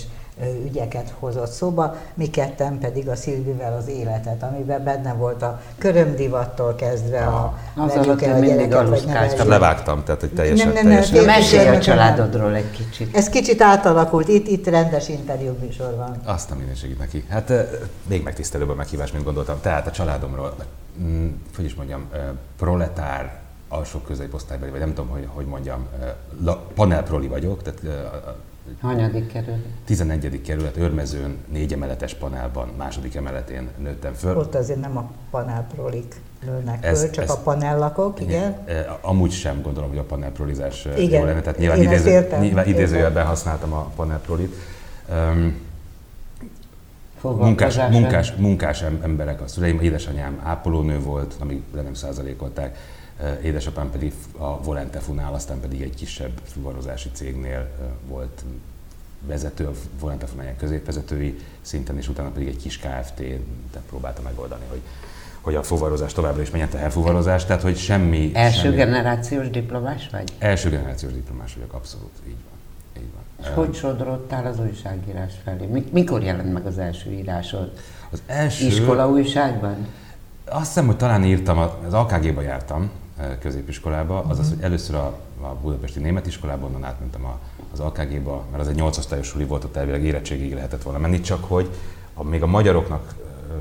ügyeket 0.65 1.15
hozott 1.19 1.51
szóba, 1.51 1.97
mi 2.15 2.31
ketten 2.31 2.79
pedig 2.79 3.09
a 3.09 3.17
Szilvivel 3.17 3.77
az 3.77 3.89
életet, 3.89 4.43
amiben 4.43 4.85
benne 4.85 5.13
volt 5.13 5.43
a 5.43 5.61
körömdivattól 5.79 6.75
kezdve 6.75 7.27
a 7.27 7.59
nevelőke 7.77 8.35
a 8.35 8.39
gyereket, 8.39 8.89
vagy 8.89 9.05
nevelőke. 9.07 9.45
Levágtam, 9.45 10.05
tehát 10.05 10.21
hogy 10.21 10.33
teljesen, 10.33 10.67
nem, 10.67 10.75
nem, 10.75 10.93
nem, 10.93 11.03
teljesen. 11.03 11.25
Mesélj 11.25 11.77
a 11.77 11.81
családodról 11.81 12.55
egy 12.55 12.71
kicsit. 12.71 13.17
Ez 13.17 13.29
kicsit 13.29 13.63
átalakult, 13.63 14.29
itt, 14.29 14.47
itt 14.47 14.67
rendes 14.67 15.09
interjú 15.09 15.57
műsor 15.61 15.97
van. 15.97 16.17
Azt 16.25 16.51
a 16.51 16.55
minőségét 16.55 16.99
neki. 16.99 17.25
Hát 17.29 17.53
még 18.07 18.23
megtisztelőbb 18.23 18.69
a 18.69 18.75
meghívás, 18.75 19.13
mint 19.13 19.25
gondoltam. 19.25 19.57
Tehát 19.61 19.87
a 19.87 19.91
családomról 19.91 20.55
Mm, 21.03 21.29
hogy 21.57 21.65
is 21.65 21.75
mondjam, 21.75 22.09
proletár 22.57 23.41
alsó 23.69 23.99
középosztálybeli, 23.99 24.71
vagy 24.71 24.81
nem 24.81 24.95
tudom, 24.95 25.11
hogy, 25.11 25.29
hogy 25.35 25.47
mondjam, 25.47 25.87
panelproli 26.75 27.27
vagyok, 27.27 27.63
tehát 27.63 27.81
Hanyadik 28.81 29.27
kerület? 29.27 29.59
11. 29.85 30.41
kerület, 30.41 30.77
Örmezőn, 30.77 31.37
négy 31.53 31.73
emeletes 31.73 32.15
panelban, 32.15 32.69
második 32.77 33.15
emeletén 33.15 33.69
nőttem 33.79 34.13
föl. 34.13 34.37
Ott 34.37 34.55
azért 34.55 34.81
nem 34.81 34.97
a 34.97 35.11
panelprolik 35.31 36.21
nőnek 36.45 36.85
ez, 36.85 37.01
föl, 37.01 37.11
csak 37.11 37.25
ez, 37.25 37.31
a 37.31 37.39
panellakok, 37.39 38.21
igen. 38.21 38.57
igen. 38.67 38.87
Amúgy 39.01 39.31
sem 39.31 39.63
gondolom, 39.63 39.89
hogy 39.89 39.99
a 39.99 40.05
panelprolizás 40.05 40.89
igen. 40.97 41.21
jó 41.21 41.27
lenne, 41.27 41.41
tehát 41.41 41.59
nyilván, 41.59 41.83
idéző, 41.83 42.29
nyilván 42.41 42.67
idézőjelben 42.67 43.27
használtam 43.27 43.73
a 43.73 43.91
panelprolit. 43.97 44.55
Um, 45.11 45.63
munkás, 47.23 47.77
munkás, 47.91 48.33
munkás 48.33 48.83
emberek 48.83 49.41
a 49.41 49.47
szüleim, 49.47 49.81
édesanyám 49.81 50.41
ápolónő 50.43 51.01
volt, 51.01 51.35
amíg 51.39 51.63
le 51.75 51.83
nem 51.83 51.95
százalékolták, 51.95 52.79
édesapám 53.43 53.91
pedig 53.91 54.13
a 54.37 54.63
Volente 54.63 54.99
Funál, 54.99 55.35
aztán 55.35 55.61
pedig 55.61 55.83
egy 55.83 55.95
kisebb 55.95 56.41
fuvarozási 56.45 57.09
cégnél 57.13 57.71
volt 58.07 58.45
vezető, 59.27 59.67
a 59.67 59.73
Volente 60.01 60.27
Funál 60.27 60.57
középvezetői 60.57 61.39
szinten, 61.63 61.97
és 61.97 62.09
utána 62.09 62.29
pedig 62.29 62.49
egy 62.49 62.57
kis 62.57 62.79
KFT, 62.79 63.19
de 63.73 63.81
próbálta 63.89 64.23
megoldani, 64.23 64.65
hogy 64.69 64.81
hogy 65.45 65.55
a 65.55 65.63
fuvarozás 65.63 66.13
továbbra 66.13 66.43
is 66.43 66.51
menjen 66.51 66.69
teherfuvarozás, 66.69 67.45
tehát 67.45 67.63
hogy 67.63 67.77
semmi... 67.77 68.31
Első 68.35 68.61
semmi... 68.61 68.75
generációs 68.75 69.51
diplomás 69.51 70.09
vagy? 70.13 70.33
Első 70.39 70.69
generációs 70.69 71.13
diplomás 71.13 71.55
vagyok, 71.55 71.73
abszolút, 71.73 72.13
így 72.27 72.35
van. 72.49 72.55
És 73.41 73.47
hogy 73.55 73.75
sodrottál 73.75 74.47
az 74.47 74.61
újságírás 74.61 75.33
felé? 75.45 75.85
Mikor 75.91 76.23
jelent 76.23 76.53
meg 76.53 76.67
az 76.67 76.79
első 76.79 77.11
írásod? 77.11 77.73
Az 78.11 78.23
első... 78.27 78.67
Iskola 78.67 79.09
újságban? 79.09 79.87
Azt 80.45 80.67
hiszem, 80.67 80.87
hogy 80.87 80.97
talán 80.97 81.25
írtam, 81.25 81.59
az 81.59 81.95
AKG-ba 81.95 82.41
jártam 82.41 82.83
eh, 82.83 82.89
középiskolába, 83.41 84.19
azaz, 84.19 84.39
uh-huh. 84.39 84.55
hogy 84.55 84.65
először 84.65 84.95
a, 84.95 85.19
a 85.41 85.55
Budapesti 85.63 86.01
Német 86.01 86.27
Iskolában, 86.27 86.69
onnan 86.69 86.85
átmentem 86.85 87.25
a, 87.25 87.39
az 87.73 87.81
AKG-ba, 87.81 88.45
mert 88.51 88.63
az 88.63 88.69
egy 88.69 88.75
8 88.75 88.99
osztályos 88.99 89.27
suli 89.27 89.45
volt, 89.45 89.65
ott 89.65 89.77
elvileg 89.77 90.05
érettségig 90.05 90.55
lehetett 90.55 90.83
volna 90.83 90.99
menni, 90.99 91.21
csak 91.21 91.45
hogy 91.45 91.71
a, 92.15 92.25
még 92.25 92.43
a 92.43 92.47
magyaroknak 92.47 93.15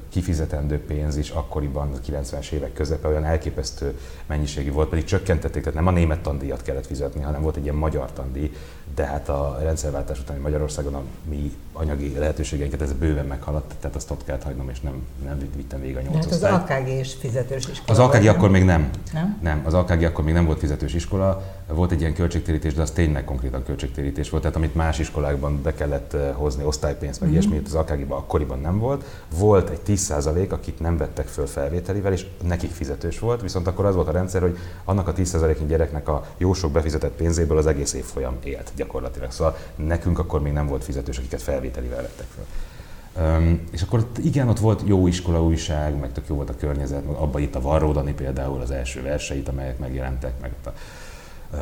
kifizetendő 0.10 0.80
pénz 0.80 1.18
is 1.18 1.30
akkoriban, 1.30 1.92
a 1.94 2.12
90-es 2.12 2.52
évek 2.52 2.74
közepe 2.74 3.08
olyan 3.08 3.24
elképesztő 3.24 4.00
mennyiségű 4.26 4.72
volt, 4.72 4.90
pedig 4.90 5.04
csökkentették, 5.04 5.64
tehát 5.64 5.78
nem 5.80 5.88
a 5.88 5.92
német 5.92 6.22
tandíjat 6.22 6.62
kellett 6.62 6.86
fizetni, 6.86 7.22
hanem 7.22 7.42
volt 7.42 7.56
egy 7.56 7.64
ilyen 7.64 7.76
magyar 7.76 8.12
tandíj, 8.12 8.52
de 8.96 9.06
hát 9.06 9.30
a 9.30 9.60
rendszerváltás 9.62 10.20
után 10.20 10.40
Magyarországon 10.40 10.94
a 10.94 11.02
mi 11.30 11.52
anyagi 11.74 12.18
lehetőségeinket 12.18 12.82
ez 12.82 12.94
bőven 12.94 13.26
meghaladt, 13.26 13.76
tehát 13.80 13.96
azt 13.96 14.12
ott 14.12 14.24
kellett 14.24 14.44
hagynom, 14.44 14.70
és 14.70 14.82
nem, 14.82 15.06
nem 15.26 15.50
vittem 15.56 15.82
végig 15.82 15.98
a 15.98 16.02
nyolc 16.02 16.16
hát 16.16 16.32
az 16.34 16.44
AKG 16.44 16.88
is 16.88 17.14
fizetős 17.14 17.68
iskola. 17.72 18.00
Az 18.00 18.00
AKG 18.00 18.26
akkor 18.26 18.50
még 18.50 18.64
nem. 18.64 18.90
Nem? 19.14 19.38
Nem, 19.42 19.62
az 19.66 19.74
AKG 19.74 20.04
akkor 20.04 20.24
még 20.24 20.34
nem 20.34 20.46
volt 20.46 20.60
fizetős 20.60 20.94
iskola, 20.94 21.44
volt 21.68 21.92
egy 21.92 22.00
ilyen 22.00 22.14
költségtérítés, 22.14 22.74
de 22.74 22.82
az 22.82 22.92
tényleg 22.92 23.26
konkrétan 23.26 23.64
költségtérítés 23.64 24.30
volt, 24.30 24.44
tehát 24.44 24.58
amit 24.58 24.76
más 24.76 25.00
iskolákban 25.00 25.62
be 25.62 25.74
kellett 25.74 26.14
eh, 26.14 26.32
hozni 26.34 26.64
osztálypénzt, 26.64 27.20
meg 27.20 27.30
mm-hmm. 27.30 27.40
ilyesmi, 27.40 27.62
az 27.66 27.74
AKG-ban 27.74 28.18
akkoriban 28.18 28.60
nem 28.60 28.80
volt. 28.80 29.04
Volt 29.38 29.70
egy 29.70 29.80
10% 29.88 30.50
akit 30.50 30.80
nem 30.80 30.98
vettek 30.98 31.28
föl 31.28 31.46
felvételivel, 31.46 32.12
és 32.12 32.26
nekik 32.48 32.72
fizetős 32.72 33.20
volt, 33.20 33.42
viszont 33.42 33.68
akkor 33.68 33.86
az 33.86 33.96
volt 33.96 34.08
a 34.08 34.12
rendszer, 34.12 34.42
hogy 34.42 34.58
annak 34.84 35.08
a 35.08 35.14
10%-nyi 35.14 35.66
gyereknek 35.66 36.08
a 36.08 36.26
jó 36.38 36.54
sok 36.54 36.72
befizetett 36.72 37.16
pénzéből 37.16 37.58
az 37.58 37.68
egész 37.68 37.94
évfolyam 37.94 38.38
élt 38.44 38.72
gyakorlatilag. 38.76 39.32
Szóval 39.32 39.58
nekünk 39.76 40.20
akkor 40.20 40.42
még 40.42 40.54
nem 40.54 40.68
volt 40.68 40.84
fizetős, 40.84 41.18
akiket 41.18 41.42
felvételivel 41.42 42.02
vettek 42.02 42.28
föl. 42.36 42.46
Um, 43.26 43.62
és 43.72 43.82
akkor 43.82 44.08
igen, 44.24 44.50
ott 44.50 44.60
volt 44.60 44.82
jó 44.86 45.08
iskola 45.08 45.44
újság, 45.44 46.00
meg 46.00 46.12
tök 46.12 46.28
jó 46.28 46.36
volt 46.36 46.50
a 46.50 46.56
környezet, 46.56 47.06
abban 47.06 47.42
itt 47.42 47.56
a 47.56 47.62
Varródani 47.62 48.14
például 48.14 48.62
az 48.62 48.72
első 48.72 49.02
verseit, 49.02 49.48
amelyek 49.48 49.80
megjelentek, 49.80 50.40
meg 50.42 50.52
ott 50.52 50.66
a 50.66 50.74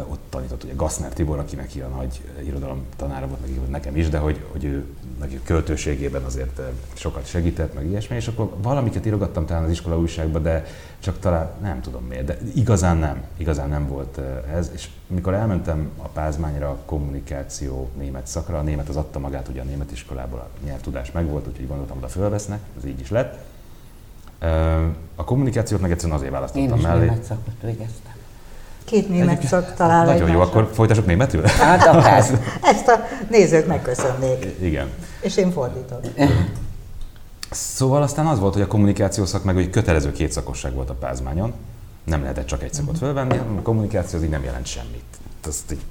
ott 0.08 0.20
tanított 0.30 0.64
ugye 0.64 0.74
Gassner 0.76 1.14
Tibor, 1.14 1.40
aki 1.40 1.56
neki 1.56 1.80
a 1.80 1.88
nagy 1.88 2.22
irodalom 2.46 2.86
tanára 2.96 3.28
volt, 3.28 3.42
meg 3.42 3.70
nekem 3.70 3.96
is, 3.96 4.10
de 4.10 4.18
hogy, 4.18 4.46
hogy 4.52 4.64
ő 4.64 4.86
neki 5.20 5.40
költőségében 5.44 6.24
azért 6.24 6.62
sokat 6.94 7.26
segített, 7.26 7.74
meg 7.74 7.86
ilyesmi, 7.86 8.16
és 8.16 8.28
akkor 8.28 8.54
valamiket 8.62 9.06
írogattam 9.06 9.46
talán 9.46 9.64
az 9.64 9.70
iskola 9.70 10.00
újságba, 10.00 10.40
de 10.40 10.66
csak 11.00 11.20
talán 11.20 11.52
nem 11.62 11.82
tudom 11.82 12.04
miért, 12.04 12.26
de 12.26 12.38
igazán 12.56 12.98
nem, 12.98 13.24
igazán 13.38 13.70
nem 13.70 13.88
volt 13.88 14.20
ez, 14.54 14.72
és 14.74 14.90
mikor 15.12 15.34
elmentem 15.34 15.90
a 15.98 16.08
Pázmányra 16.08 16.70
a 16.70 16.78
kommunikáció 16.86 17.90
német 17.98 18.28
szakra, 18.28 18.58
a 18.58 18.62
német 18.62 18.90
az 18.90 18.96
adta 18.96 19.20
magát 19.20 19.48
ugye 19.48 19.62
a 19.62 19.64
német 19.64 19.92
iskolából, 19.92 20.40
a 20.40 20.66
nyelvtudás 20.66 21.12
megvolt, 21.12 21.48
úgyhogy 21.48 21.68
gondoltam, 21.68 21.98
oda 21.98 22.08
fölvesznek, 22.08 22.60
ez 22.78 22.86
így 22.86 23.00
is 23.00 23.10
lett. 23.10 23.38
A 25.16 25.24
kommunikációt 25.24 25.82
meg 25.82 25.92
egyszerűen 25.92 26.18
azért 26.18 26.32
választottam 26.32 26.70
Én 26.70 26.78
is 26.78 26.84
mellé. 26.84 27.00
német 27.00 27.24
szakot 27.24 27.54
végeztem. 27.62 28.14
Két 28.84 29.10
német 29.10 29.48
szak 29.48 29.74
talál 29.76 30.06
Nagyon 30.06 30.30
jó, 30.30 30.40
akkor 30.40 30.70
folytassuk 30.74 31.06
németül? 31.06 31.42
Hát 31.42 31.86
akár. 31.88 32.24
Ezt 32.74 32.88
a 32.88 33.00
nézők 33.30 33.68
megköszönnék. 33.68 34.46
Igen. 34.62 34.90
És 35.20 35.38
én 35.38 35.52
fordítom. 35.52 36.00
Szóval 37.52 38.02
aztán 38.02 38.28
az 38.28 38.40
volt, 38.40 38.54
hogy 38.54 38.62
a 38.62 38.68
kommunikáció 38.68 39.26
szak 39.26 39.44
meg 39.44 39.56
hogy 39.56 39.70
kötelező 39.70 40.12
két 40.12 40.32
szakosság 40.32 40.74
volt 40.74 40.90
a 40.90 40.94
pázmányon. 40.94 41.54
Nem 42.04 42.22
lehetett 42.22 42.46
csak 42.46 42.64
egy 42.64 42.74
szakot 42.74 42.98
fölvenni, 42.98 43.38
a 43.38 43.62
kommunikáció 43.62 44.18
az 44.18 44.24
így 44.24 44.32
nem 44.32 44.44
jelent 44.44 44.66
semmit. 44.66 45.04
Azt 45.48 45.72
így 45.72 45.82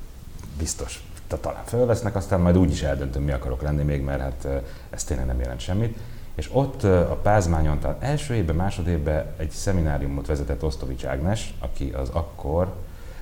biztos 0.58 1.04
talán 1.36 1.64
fölvesznek, 1.64 2.16
aztán 2.16 2.40
majd 2.40 2.58
úgy 2.58 2.70
is 2.70 2.82
eldöntöm, 2.82 3.22
mi 3.22 3.32
akarok 3.32 3.62
lenni 3.62 3.82
még, 3.82 4.02
mert 4.02 4.20
hát 4.20 4.46
ez 4.90 5.04
tényleg 5.04 5.26
nem 5.26 5.40
jelent 5.40 5.60
semmit. 5.60 5.98
És 6.34 6.50
ott 6.52 6.82
a 6.82 7.18
Pázmányon, 7.22 7.78
tehát 7.78 8.02
első 8.02 8.34
évben, 8.34 8.56
másod 8.56 8.86
évben 8.86 9.26
egy 9.36 9.50
szemináriumot 9.50 10.26
vezetett 10.26 10.64
Osztovics 10.64 11.04
Ágnes, 11.04 11.54
aki 11.58 11.90
az 11.90 12.08
akkor, 12.08 12.74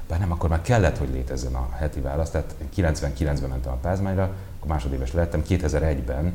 bár 0.09 0.19
nem, 0.19 0.33
akkor 0.33 0.49
már 0.49 0.63
kellett, 0.63 0.99
hogy 0.99 1.09
létezzen 1.13 1.55
a 1.55 1.69
heti 1.73 2.01
választ, 2.01 2.33
tehát 2.33 2.55
99-ben 2.77 3.49
mentem 3.49 3.73
a 3.73 3.77
Pázmányra, 3.77 4.23
akkor 4.57 4.71
másodéves 4.71 5.13
lettem, 5.13 5.43
2001-ben 5.49 6.33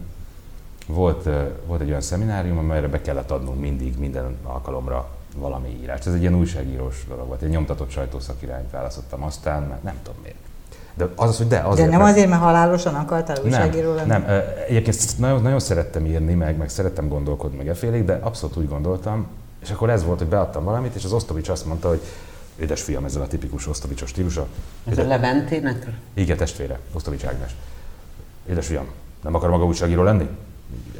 volt, 0.88 1.30
volt 1.66 1.82
egy 1.82 1.90
olyan 1.90 2.02
szeminárium, 2.02 2.58
amelyre 2.58 2.88
be 2.88 3.02
kellett 3.02 3.32
adnunk 3.32 3.60
mindig, 3.60 3.98
minden 3.98 4.38
alkalomra 4.44 5.10
valami 5.36 5.80
írást. 5.82 6.08
Ez 6.08 6.14
egy 6.14 6.22
ilyen 6.22 6.36
újságírós 6.36 7.06
dolog 7.08 7.28
volt, 7.28 7.42
egy 7.42 7.50
nyomtatott 7.50 7.90
sajtószakirányt 7.90 8.72
választottam 8.72 9.24
aztán, 9.24 9.64
mert 9.64 9.84
nem 9.84 9.96
tudom 10.04 10.20
miért. 10.22 10.38
De 10.94 11.08
az 11.16 11.30
az, 11.30 11.38
hogy 11.38 11.48
de 11.48 11.60
azért. 11.60 11.86
De 11.86 11.92
nem 11.92 12.02
mert... 12.02 12.16
azért, 12.16 12.30
mert 12.30 12.42
halálosan 12.42 12.96
akartál 12.96 13.38
újságíró 13.44 13.94
lenni? 13.94 14.08
Nem, 14.08 14.26
egyébként 14.68 15.18
nagyon, 15.18 15.42
nagyon 15.42 15.60
szerettem 15.60 16.06
írni, 16.06 16.34
meg, 16.34 16.58
meg 16.58 16.70
szerettem 16.70 17.08
gondolkodni 17.08 17.58
meg 17.58 17.68
efélig, 17.68 18.06
de 18.06 18.20
abszolút 18.22 18.58
úgy 18.58 18.68
gondoltam, 18.68 19.28
és 19.62 19.70
akkor 19.72 19.90
ez 19.90 20.04
volt, 20.04 20.20
hogy 20.20 20.28
beadtam 20.28 20.64
valamit, 20.64 20.96
és 20.96 21.04
az 21.04 21.14
Osztovics 21.14 21.50
azt 21.50 21.66
mondta, 21.66 21.88
hogy 21.88 22.02
édes 22.56 22.82
fiam, 22.82 23.06
ezzel 23.06 23.22
a 23.22 23.28
tipikus 23.28 23.68
Osztovicsos 23.68 24.10
stílusa. 24.10 24.48
Ez 24.86 24.98
a 24.98 25.08
Leventének? 25.08 25.88
Igen, 26.14 26.38
testvére, 26.38 26.80
Osztovics 26.94 27.26
Ágnes. 27.26 27.56
Édes 28.50 28.68
fiam, 28.68 28.86
nem 29.24 29.36
akar 29.36 29.50
maga 29.50 29.66
újságíró 29.66 30.04
lenni? 30.04 30.30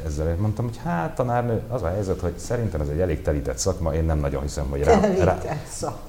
Ezzel 0.06 0.36
mondtam, 0.36 0.64
hogy 0.64 0.76
hát 0.84 1.14
tanárnő, 1.14 1.62
az 1.68 1.82
a 1.82 1.88
helyzet, 1.88 2.20
hogy 2.20 2.38
szerintem 2.38 2.80
ez 2.80 2.88
egy 2.88 3.00
elég 3.00 3.22
telített 3.22 3.58
szakma, 3.58 3.94
én 3.94 4.04
nem 4.04 4.18
nagyon 4.18 4.42
hiszem, 4.42 4.66
hogy 4.70 4.82
rám, 4.82 5.00
rá, 5.18 5.38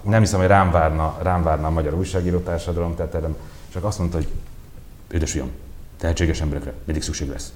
nem 0.01 0.19
hiszem, 0.19 0.39
hogy 0.39 0.47
rám 0.47 0.71
várna, 0.71 1.17
rám 1.21 1.43
várna 1.43 1.67
a 1.67 1.69
magyar 1.69 1.93
újságíró 1.93 2.39
társadalom, 2.39 2.95
tehát 2.95 3.15
erre 3.15 3.27
csak 3.69 3.83
azt 3.83 3.99
mondta, 3.99 4.17
hogy 4.17 4.27
édesfiam, 5.11 5.51
tehetséges 5.97 6.41
emberekre 6.41 6.73
mindig 6.83 7.03
szükség 7.03 7.29
lesz. 7.29 7.53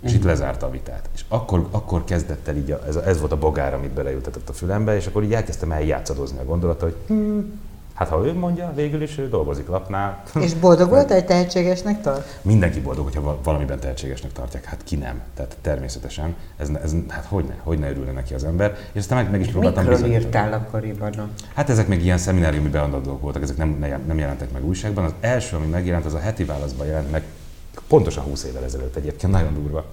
És 0.00 0.10
uh-huh. 0.10 0.14
itt 0.14 0.24
lezárta 0.24 0.66
a 0.66 0.70
vitát. 0.70 1.08
És 1.14 1.24
akkor, 1.28 1.68
akkor 1.70 2.04
kezdett 2.04 2.48
el 2.48 2.56
így, 2.56 2.70
a, 2.70 2.82
ez, 2.86 2.96
ez 2.96 3.20
volt 3.20 3.32
a 3.32 3.38
bogár, 3.38 3.74
amit 3.74 3.90
beleültetett 3.90 4.48
a 4.48 4.52
fülembe, 4.52 4.96
és 4.96 5.06
akkor 5.06 5.22
így 5.22 5.34
elkezdtem 5.34 5.72
eljátszadozni 5.72 6.38
a 6.38 6.44
gondolat, 6.44 6.80
hogy 6.80 6.94
hmm, 7.06 7.60
Hát 7.94 8.08
ha 8.08 8.26
ő 8.26 8.32
mondja, 8.32 8.72
végül 8.74 9.02
is 9.02 9.18
ő 9.18 9.28
dolgozik 9.28 9.66
lapnál. 9.68 10.22
És 10.40 10.54
boldog 10.54 10.88
volt, 10.88 11.12
hogy 11.12 11.24
tehetségesnek 11.24 12.00
tart? 12.00 12.38
Mindenki 12.42 12.80
boldog, 12.80 13.04
hogyha 13.04 13.38
valamiben 13.42 13.78
tehetségesnek 13.78 14.32
tartják. 14.32 14.64
Hát 14.64 14.84
ki 14.84 14.96
nem. 14.96 15.22
Tehát 15.34 15.56
természetesen. 15.60 16.36
Ez, 16.56 16.68
ez 16.82 16.94
hát 17.08 17.24
hogy 17.24 17.44
ne, 17.44 17.54
hogy 17.62 17.78
ne 17.78 17.90
örülne 17.90 18.12
neki 18.12 18.34
az 18.34 18.44
ember. 18.44 18.76
És 18.92 19.00
aztán 19.00 19.22
meg, 19.22 19.30
meg 19.30 19.40
is 19.40 19.48
próbáltam 19.48 19.84
Mikről 19.84 20.10
írtál 20.10 20.52
akkoriban? 20.52 21.30
Hát 21.54 21.70
ezek 21.70 21.88
még 21.88 22.04
ilyen 22.04 22.18
szemináriumi 22.18 22.68
beadandók 22.68 23.20
voltak, 23.20 23.42
ezek 23.42 23.56
nem, 23.56 23.84
nem 24.06 24.18
jelentek 24.18 24.52
meg 24.52 24.64
újságban. 24.64 25.04
Az 25.04 25.14
első, 25.20 25.56
ami 25.56 25.66
megjelent, 25.66 26.04
az 26.04 26.14
a 26.14 26.18
heti 26.18 26.44
válaszban 26.44 26.86
jelent 26.86 27.10
meg 27.10 27.22
pontosan 27.88 28.24
20 28.24 28.44
évvel 28.44 28.64
ezelőtt 28.64 28.96
egyébként, 28.96 29.32
nagyon 29.32 29.54
durva. 29.54 29.84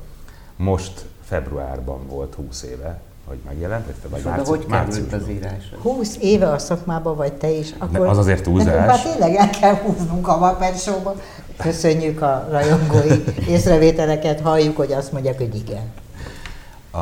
Most 0.56 1.06
februárban 1.24 2.08
volt 2.08 2.36
20 2.36 2.64
éve, 2.64 3.00
hogy 3.26 3.38
megjelent, 3.46 3.86
vagy, 3.86 4.24
vagy 4.24 4.32
március, 4.32 4.48
hogy 4.48 4.66
került 4.66 5.14
az 5.14 5.30
írás? 5.30 5.72
20 5.82 6.18
éve 6.20 6.52
a 6.52 6.58
szakmában 6.58 7.16
vagy 7.16 7.34
te 7.34 7.50
is, 7.50 7.74
akkor... 7.78 8.00
Ne, 8.00 8.10
az 8.10 8.18
azért 8.18 8.44
túlzás. 8.44 8.86
Már 8.86 9.02
tényleg 9.02 9.36
el 9.36 9.50
kell 9.50 9.76
húznunk 9.76 10.28
a 10.28 10.38
Vapet 10.38 10.82
show 10.82 11.14
Köszönjük 11.58 12.22
a 12.22 12.48
rajongói 12.50 13.24
észrevételeket, 13.54 14.40
halljuk, 14.40 14.78
hogy 14.78 14.92
azt 14.92 15.12
mondják, 15.12 15.38
hogy 15.38 15.56
igen. 15.56 15.92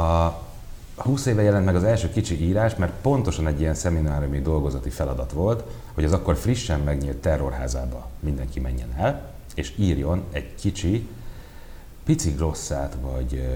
A 0.01 0.33
20 0.95 1.25
éve 1.25 1.41
jelent 1.41 1.65
meg 1.65 1.75
az 1.75 1.83
első 1.83 2.09
kicsi 2.09 2.43
írás, 2.47 2.75
mert 2.75 2.91
pontosan 3.01 3.47
egy 3.47 3.59
ilyen 3.59 3.73
szemináriumi 3.73 4.41
dolgozati 4.41 4.89
feladat 4.89 5.31
volt, 5.31 5.63
hogy 5.93 6.03
az 6.03 6.13
akkor 6.13 6.35
frissen 6.35 6.79
megnyílt 6.79 7.17
terrorházába 7.17 8.07
mindenki 8.19 8.59
menjen 8.59 8.93
el, 8.97 9.21
és 9.55 9.73
írjon 9.77 10.23
egy 10.31 10.55
kicsi, 10.55 11.07
pici 12.05 12.31
glosszát, 12.31 12.95
vagy 13.01 13.47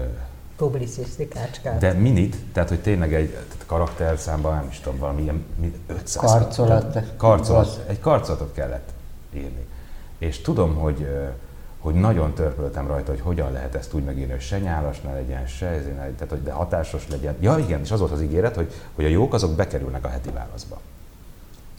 publicisztikácskát. 0.56 1.78
De 1.78 1.92
minit, 1.92 2.36
tehát 2.52 2.68
hogy 2.68 2.80
tényleg 2.80 3.14
egy 3.14 3.30
tehát 3.30 3.64
karakterszámban, 3.66 4.54
nem 4.54 4.66
is 4.70 4.80
tudom, 4.80 4.98
valami 4.98 5.22
ilyen 5.22 5.44
500 5.86 6.30
karcolat. 6.30 6.98
Karcolat, 7.16 7.84
egy 7.86 8.00
karcolatot 8.00 8.54
kellett 8.54 8.88
írni. 9.34 9.66
És 10.18 10.40
tudom, 10.40 10.74
hogy, 10.74 11.08
hogy 11.78 11.94
nagyon 11.94 12.34
törpöltem 12.34 12.86
rajta, 12.86 13.10
hogy 13.10 13.20
hogyan 13.20 13.52
lehet 13.52 13.74
ezt 13.74 13.94
úgy 13.94 14.04
megírni, 14.04 14.32
hogy 14.32 14.40
se 14.40 14.58
nyálas 14.58 15.00
ne 15.00 15.12
legyen, 15.12 15.46
se 15.46 15.66
ez, 15.66 15.84
tehát 15.84 16.28
hogy 16.28 16.42
de 16.42 16.52
hatásos 16.52 17.08
legyen. 17.08 17.36
Ja 17.40 17.58
igen, 17.58 17.80
és 17.80 17.90
az 17.90 18.00
volt 18.00 18.12
az 18.12 18.22
ígéret, 18.22 18.54
hogy, 18.54 18.72
hogy 18.94 19.04
a 19.04 19.08
jók 19.08 19.34
azok 19.34 19.54
bekerülnek 19.54 20.04
a 20.04 20.08
heti 20.08 20.30
válaszba. 20.30 20.80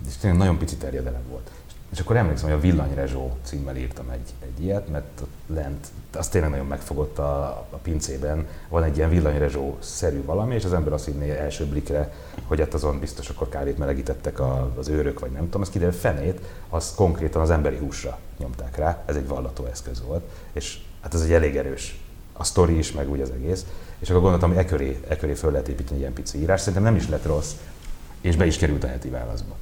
És 0.07 0.17
tényleg 0.17 0.39
nagyon 0.39 0.57
pici 0.57 0.75
terjedelem 0.75 1.21
volt. 1.29 1.51
És 1.95 2.01
akkor 2.01 2.17
emlékszem, 2.17 2.49
hogy 2.49 2.57
a 2.57 2.61
Villanyrezsó 2.61 3.37
címmel 3.43 3.75
írtam 3.77 4.09
egy, 4.09 4.33
egy 4.41 4.63
ilyet, 4.63 4.89
mert 4.89 5.23
lent, 5.47 5.87
az 6.13 6.27
tényleg 6.27 6.49
nagyon 6.49 6.65
megfogott 6.65 7.19
a, 7.19 7.45
a 7.69 7.79
pincében, 7.81 8.47
van 8.69 8.83
egy 8.83 8.97
ilyen 8.97 9.09
villanyrezsó-szerű 9.09 10.23
valami, 10.23 10.55
és 10.55 10.65
az 10.65 10.73
ember 10.73 10.93
azt 10.93 11.05
hinné 11.05 11.29
első 11.29 11.65
blikre, 11.65 12.13
hogy 12.47 12.59
hát 12.59 12.73
azon 12.73 12.99
biztos 12.99 13.29
akkor 13.29 13.49
kávét 13.49 13.77
melegítettek 13.77 14.39
a, 14.39 14.71
az 14.77 14.87
őrök, 14.87 15.19
vagy 15.19 15.31
nem 15.31 15.43
tudom, 15.43 15.61
az 15.61 15.69
kiderül 15.69 15.93
fenét, 15.93 16.39
azt 16.69 16.95
konkrétan 16.95 17.41
az 17.41 17.49
emberi 17.49 17.77
húsra 17.77 18.19
nyomták 18.37 18.77
rá, 18.77 19.03
ez 19.05 19.15
egy 19.15 19.27
vallató 19.27 19.65
eszköz 19.65 20.03
volt, 20.03 20.23
és 20.51 20.79
hát 21.01 21.13
ez 21.13 21.21
egy 21.21 21.33
elég 21.33 21.57
erős 21.57 21.99
a 22.33 22.43
sztori 22.43 22.77
is, 22.77 22.91
meg 22.91 23.09
úgy 23.09 23.21
az 23.21 23.31
egész. 23.31 23.65
És 23.99 24.09
akkor 24.09 24.21
gondoltam, 24.21 24.49
hogy 24.49 24.57
e 24.57 24.65
köré, 24.65 24.99
e 25.07 25.17
köré 25.17 25.33
föl 25.33 25.51
lehet 25.51 25.67
építeni 25.67 25.99
ilyen 25.99 26.13
pici 26.13 26.37
írás. 26.37 26.59
Szerintem 26.59 26.83
nem 26.83 26.95
is 26.95 27.07
lett 27.07 27.25
rossz, 27.25 27.51
és 28.21 28.35
be 28.35 28.45
is 28.45 28.57
került 28.57 28.83
a 28.83 28.87
heti 28.87 29.09
válaszba. 29.09 29.55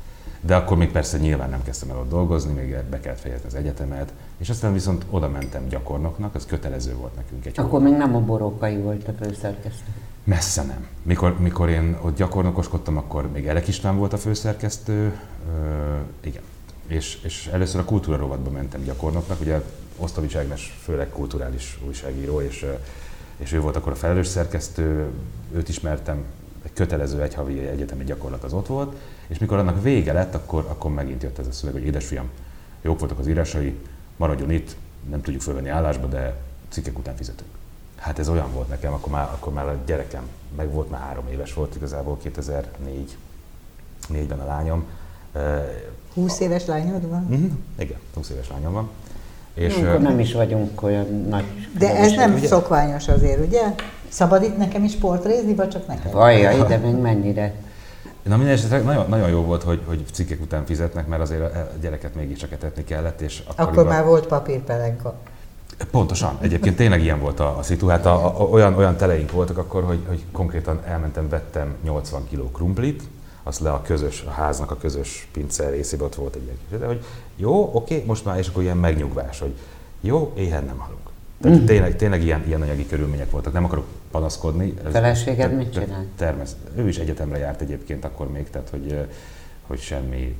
De 0.45 0.55
akkor 0.55 0.77
még 0.77 0.91
persze 0.91 1.17
nyilván 1.17 1.49
nem 1.49 1.63
kezdtem 1.63 1.89
el 1.89 1.97
ott 1.97 2.09
dolgozni, 2.09 2.53
még 2.53 2.75
be 2.89 2.99
kellett 2.99 3.19
fejezni 3.19 3.47
az 3.47 3.55
egyetemet, 3.55 4.13
és 4.37 4.49
aztán 4.49 4.73
viszont 4.73 5.05
oda 5.09 5.29
mentem 5.29 5.67
gyakornoknak, 5.67 6.35
az 6.35 6.45
kötelező 6.45 6.95
volt 6.95 7.15
nekünk 7.15 7.45
egy 7.45 7.59
Akkor 7.59 7.71
hónap. 7.71 7.87
még 7.89 7.97
nem 7.97 8.15
a 8.15 8.19
borókai 8.19 8.77
volt 8.77 9.07
a 9.07 9.11
főszerkesztő. 9.23 9.91
Messze 10.23 10.63
nem. 10.63 10.87
Mikor, 11.03 11.39
mikor 11.39 11.69
én 11.69 11.97
ott 12.01 12.15
gyakornokoskodtam, 12.17 12.97
akkor 12.97 13.31
még 13.31 13.47
Elek 13.47 13.67
István 13.67 13.97
volt 13.97 14.13
a 14.13 14.17
főszerkesztő, 14.17 15.19
ö, 15.47 15.95
igen. 16.27 16.41
És, 16.87 17.19
és 17.23 17.49
először 17.53 17.79
a 17.79 17.85
kultúra 17.85 18.17
rovatba 18.17 18.49
mentem 18.49 18.83
gyakornoknak, 18.83 19.41
ugye 19.41 19.61
Osztovics 19.97 20.35
Ágnes 20.35 20.79
főleg 20.83 21.09
kulturális 21.09 21.79
újságíró, 21.87 22.41
és 22.41 22.65
és 23.37 23.51
ő 23.51 23.59
volt 23.61 23.75
akkor 23.75 23.91
a 23.91 23.95
felelős 23.95 24.27
szerkesztő, 24.27 25.05
őt 25.53 25.69
ismertem, 25.69 26.23
egy 26.63 26.73
kötelező 26.73 27.21
egy 27.21 27.33
havi 27.33 27.59
egyetemi 27.59 28.03
gyakorlat 28.03 28.43
az 28.43 28.53
ott 28.53 28.67
volt, 28.67 28.95
és 29.27 29.37
mikor 29.37 29.57
annak 29.57 29.81
vége 29.81 30.13
lett, 30.13 30.35
akkor, 30.35 30.65
akkor 30.69 30.91
megint 30.91 31.23
jött 31.23 31.39
ez 31.39 31.47
a 31.47 31.51
szöveg, 31.51 31.73
hogy 31.73 31.85
édesfiam, 31.85 32.29
jók 32.81 32.99
voltak 32.99 33.19
az 33.19 33.27
írásai, 33.27 33.75
maradjon 34.15 34.51
itt, 34.51 34.75
nem 35.09 35.21
tudjuk 35.21 35.41
fölvenni 35.41 35.69
állásba, 35.69 36.07
de 36.07 36.35
cikkek 36.69 36.97
után 36.97 37.15
fizetünk. 37.15 37.49
Hát 37.95 38.19
ez 38.19 38.29
olyan 38.29 38.53
volt 38.53 38.69
nekem, 38.69 38.93
akkor 38.93 39.11
már, 39.11 39.23
akkor 39.31 39.53
már 39.53 39.67
a 39.67 39.77
gyerekem, 39.85 40.23
meg 40.57 40.71
volt 40.71 40.89
már 40.89 41.01
három 41.01 41.27
éves 41.31 41.53
volt 41.53 41.75
igazából, 41.75 42.17
2004 42.21 43.17
négyben 44.09 44.39
a 44.39 44.45
lányom. 44.45 44.85
20 46.13 46.39
éves 46.39 46.65
lányod 46.65 47.09
van? 47.09 47.23
Uh-huh. 47.29 47.51
Igen, 47.79 47.97
20 48.13 48.29
éves 48.29 48.49
lányom 48.49 48.73
van. 48.73 48.89
És 49.53 49.75
Akkor 49.75 49.99
nem 49.99 50.19
is 50.19 50.33
vagyunk 50.33 50.83
olyan 50.83 51.25
nagy... 51.29 51.67
De 51.77 51.95
ez 51.95 52.11
nem 52.11 52.33
ugye? 52.33 52.47
szokványos 52.47 53.07
azért, 53.07 53.45
ugye? 53.45 53.61
Szabad 54.09 54.43
itt 54.43 54.57
nekem 54.57 54.83
is 54.83 54.95
portrézni, 54.95 55.55
vagy 55.55 55.69
csak 55.69 55.87
nekem? 55.87 56.11
Vajjaj, 56.11 56.67
de 56.67 56.77
még 56.77 56.95
mennyire. 56.95 57.53
Na 58.23 58.35
minden 58.35 58.53
esetre 58.53 58.81
nagyon, 58.81 59.09
nagyon 59.09 59.29
jó 59.29 59.41
volt, 59.41 59.63
hogy, 59.63 59.81
hogy 59.85 60.03
cikkek 60.11 60.41
után 60.41 60.65
fizetnek, 60.65 61.07
mert 61.07 61.21
azért 61.21 61.55
a 61.55 61.69
gyereket 61.81 62.15
mégiscsak 62.15 62.51
etetni 62.51 62.83
kellett. 62.83 63.21
És 63.21 63.43
akkoriban... 63.45 63.73
Akkor 63.73 63.85
már 63.85 64.05
volt 64.05 64.27
papírpelenka. 64.27 65.15
Pontosan. 65.91 66.37
Egyébként 66.41 66.75
tényleg 66.75 67.01
ilyen 67.01 67.19
volt 67.19 67.39
a, 67.39 67.57
a 67.57 67.63
szitu. 67.63 67.87
Hát 67.87 68.05
a, 68.05 68.41
a, 68.41 68.43
olyan, 68.43 68.75
olyan 68.75 68.95
teleink 68.95 69.31
voltak 69.31 69.57
akkor, 69.57 69.83
hogy, 69.83 69.99
hogy 70.07 70.23
konkrétan 70.31 70.79
elmentem, 70.85 71.29
vettem 71.29 71.75
80 71.83 72.27
kg 72.31 72.51
krumplit, 72.51 73.03
azt 73.43 73.59
le 73.59 73.71
a 73.71 73.81
közös, 73.81 74.23
a 74.27 74.31
háznak 74.31 74.71
a 74.71 74.77
közös 74.77 75.27
pincel 75.31 75.71
részébe 75.71 76.03
ott 76.03 76.15
volt 76.15 76.35
egy 76.35 76.43
ilyen 76.43 76.81
de 76.81 76.85
hogy 76.85 77.03
jó, 77.35 77.69
oké, 77.73 78.03
most 78.07 78.25
már, 78.25 78.37
és 78.37 78.47
akkor 78.47 78.63
ilyen 78.63 78.77
megnyugvás, 78.77 79.39
hogy 79.39 79.53
jó, 80.01 80.33
éhen 80.35 80.63
nem 80.63 80.77
halunk. 80.77 81.09
Tehát 81.41 81.59
mm. 81.59 81.65
tényleg, 81.65 81.95
tényleg 81.95 82.23
ilyen, 82.23 82.43
ilyen 82.47 82.61
anyagi 82.61 82.87
körülmények 82.87 83.31
voltak, 83.31 83.53
nem 83.53 83.65
akarok 83.65 83.85
panaszkodni. 84.13 84.73
Feleséged 84.91 85.49
te, 85.49 85.55
mit 85.55 85.73
csinál? 85.73 86.05
Termesz, 86.15 86.55
ő 86.75 86.87
is 86.87 86.97
egyetemre 86.97 87.37
járt 87.37 87.61
egyébként 87.61 88.05
akkor 88.05 88.31
még, 88.31 88.49
tehát 88.49 88.69
hogy, 88.69 89.07
hogy 89.67 89.79
semmi 89.79 90.35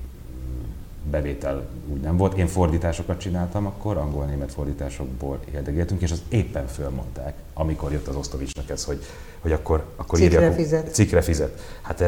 bevétel 1.10 1.65
úgy 1.88 2.01
nem 2.01 2.18
volt. 2.18 2.38
Én 2.38 2.48
fordításokat 2.48 3.20
csináltam 3.20 3.65
akkor, 3.65 3.98
angol-német 3.98 4.51
fordításokból 4.51 5.39
érdegéltünk, 5.53 6.01
és 6.01 6.12
az 6.12 6.22
éppen 6.30 6.68
fölmondták, 6.68 7.34
amikor 7.53 7.92
jött 7.92 8.08
az 8.08 8.15
Osztovicsnak 8.15 8.70
ez, 8.70 8.84
hogy, 8.84 9.03
hogy 9.39 9.51
akkor, 9.51 9.86
akkor 9.96 10.20
cikre 10.20 10.42
írja, 10.42 10.53
fizet. 10.53 10.94
Cikre 10.94 11.22
fizet. 11.22 11.60
Hát 11.82 12.03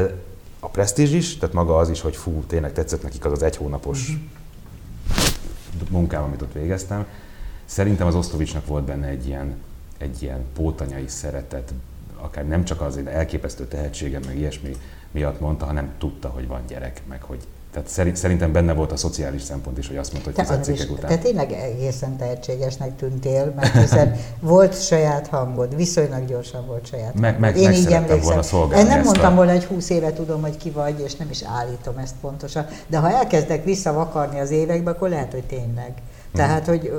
a 0.60 0.67
presztízs 0.67 1.13
is, 1.13 1.38
tehát 1.38 1.55
maga 1.55 1.77
az 1.77 1.89
is, 1.89 2.01
hogy 2.01 2.15
fú, 2.15 2.43
tényleg 2.48 2.74
tetszett 2.74 3.03
nekik 3.03 3.25
az 3.25 3.31
az 3.31 3.43
egy 3.43 3.55
hónapos 3.55 4.10
uh-huh. 4.10 5.89
munkám, 5.89 6.24
amit 6.24 6.41
ott 6.41 6.53
végeztem. 6.53 7.05
Szerintem 7.65 8.07
az 8.07 8.15
Osztovicsnak 8.15 8.67
volt 8.67 8.84
benne 8.84 9.07
egy 9.07 9.27
ilyen, 9.27 9.55
egy 9.97 10.23
ilyen 10.23 10.45
pótanyai 10.53 11.07
szeretet, 11.07 11.73
akár 12.15 12.47
nem 12.47 12.63
csak 12.63 12.81
az 12.81 12.99
elképesztő 13.05 13.67
tehetsége, 13.67 14.19
meg 14.25 14.37
ilyesmi 14.37 14.75
miatt 15.11 15.39
mondta, 15.39 15.65
hanem 15.65 15.93
tudta, 15.97 16.29
hogy 16.29 16.47
van 16.47 16.61
gyerek, 16.67 17.01
meg 17.07 17.21
hogy 17.21 17.47
tehát 17.75 18.15
szerintem 18.15 18.51
benne 18.51 18.73
volt 18.73 18.91
a 18.91 18.97
szociális 18.97 19.41
szempont 19.41 19.77
is, 19.77 19.87
hogy 19.87 19.97
azt 19.97 20.11
mondta, 20.11 20.31
hogy 20.31 20.45
fizet 20.45 20.63
cikkek 20.63 20.91
után. 20.91 21.09
Te 21.09 21.17
tényleg 21.17 21.51
egészen 21.51 22.17
tehetségesnek 22.17 22.95
tűntél, 22.95 23.53
mert 23.55 23.77
hiszen 23.77 24.15
volt 24.39 24.83
saját 24.83 25.27
hangod, 25.27 25.75
viszonylag 25.75 26.25
gyorsan 26.25 26.65
volt 26.65 26.87
saját 26.87 27.13
meg, 27.13 27.33
hangod. 27.33 27.39
Meg, 27.39 27.57
Én 27.57 27.71
így 27.71 27.91
emlékszem. 27.91 28.19
Volna 28.19 28.41
szolgálni 28.41 28.89
Én 28.89 28.95
nem 28.95 29.03
mondtam 29.03 29.31
a... 29.33 29.35
volna, 29.35 29.51
hogy 29.51 29.63
20 29.63 29.89
éve 29.89 30.13
tudom, 30.13 30.41
hogy 30.41 30.57
ki 30.57 30.69
vagy, 30.69 30.99
és 30.99 31.15
nem 31.15 31.29
is 31.29 31.43
állítom 31.43 31.97
ezt 31.97 32.15
pontosan. 32.21 32.65
De 32.87 32.97
ha 32.97 33.11
elkezdek 33.11 33.63
visszavakarni 33.63 34.39
az 34.39 34.51
évekbe, 34.51 34.89
akkor 34.89 35.09
lehet, 35.09 35.31
hogy 35.31 35.43
tényleg. 35.43 35.93
Tehát, 36.33 36.65
hogy 36.65 36.91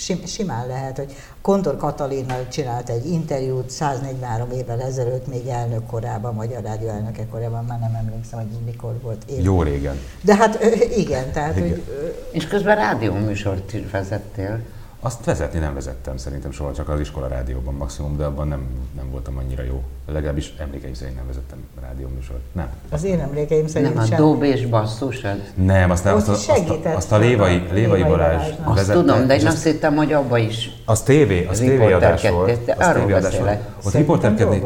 sim, 0.00 0.26
simán 0.26 0.66
lehet, 0.66 0.96
hogy 0.96 1.12
Kondor 1.42 1.76
Katalinnal 1.76 2.48
csinált 2.48 2.88
egy 2.88 3.06
interjút 3.06 3.70
143 3.70 4.50
évvel 4.50 4.80
ezelőtt, 4.80 5.26
még 5.26 5.46
elnök 5.46 5.86
korában, 5.86 6.34
Magyar 6.34 6.62
Rádió 6.62 6.88
elnöke 6.88 7.26
korában, 7.26 7.64
már 7.64 7.78
nem 7.78 7.94
emlékszem, 7.94 8.38
hogy 8.38 8.64
mikor 8.64 9.00
volt. 9.02 9.22
Én. 9.30 9.42
Jó 9.42 9.62
régen. 9.62 9.98
De 10.22 10.36
hát 10.36 10.64
igen, 10.96 11.32
tehát 11.32 11.56
igen. 11.56 11.68
hogy... 11.68 11.84
És 12.30 12.46
közben 12.46 12.76
rádióműsort 12.76 13.72
is 13.72 13.90
vezettél. 13.90 14.60
Azt 15.02 15.24
vezetni 15.24 15.58
nem 15.58 15.74
vezettem 15.74 16.16
szerintem 16.16 16.50
soha, 16.50 16.72
csak 16.72 16.88
az 16.88 17.00
iskola 17.00 17.28
rádióban 17.28 17.74
maximum, 17.74 18.16
de 18.16 18.24
abban 18.24 18.48
nem, 18.48 18.66
nem 18.96 19.10
voltam 19.10 19.36
annyira 19.36 19.62
jó. 19.62 19.82
Legalábbis 20.12 20.54
emlékeim 20.58 20.94
szerint 20.94 21.16
nem 21.16 21.26
vezettem 21.26 21.58
rádióműsort. 21.80 22.40
Nem. 22.52 22.68
Az 22.90 23.04
én 23.04 23.20
emlékeim 23.20 23.66
szerint 23.66 23.94
Nem, 23.94 24.06
a 24.10 24.16
dob 24.16 24.42
és 24.42 24.66
basszus 24.66 25.24
az? 25.24 25.36
Nem, 25.54 25.90
azt, 25.90 26.04
nem, 26.04 26.14
azt, 26.14 26.28
azt, 26.28 26.48
azt, 26.48 26.86
azt, 26.94 27.12
a 27.12 27.18
Lévai, 27.18 27.62
Lévai 27.72 28.02
Balázs 28.02 28.48
Azt 28.64 28.76
vezette, 28.76 29.00
tudom, 29.00 29.26
de 29.26 29.36
én 29.36 29.46
azt 29.46 29.64
hittem, 29.64 29.96
hogy 29.96 30.12
abba 30.12 30.38
is 30.38 30.70
Az 30.84 31.02
tévé, 31.02 31.46
az 31.46 31.58
tévéadás 31.58 32.28
volt. 32.28 32.58
Az 32.78 32.86
arról 32.86 33.02
tévéadás 33.02 33.38
volt. 33.38 33.58
Ott 33.84 33.92
riporterkedni. 33.92 34.62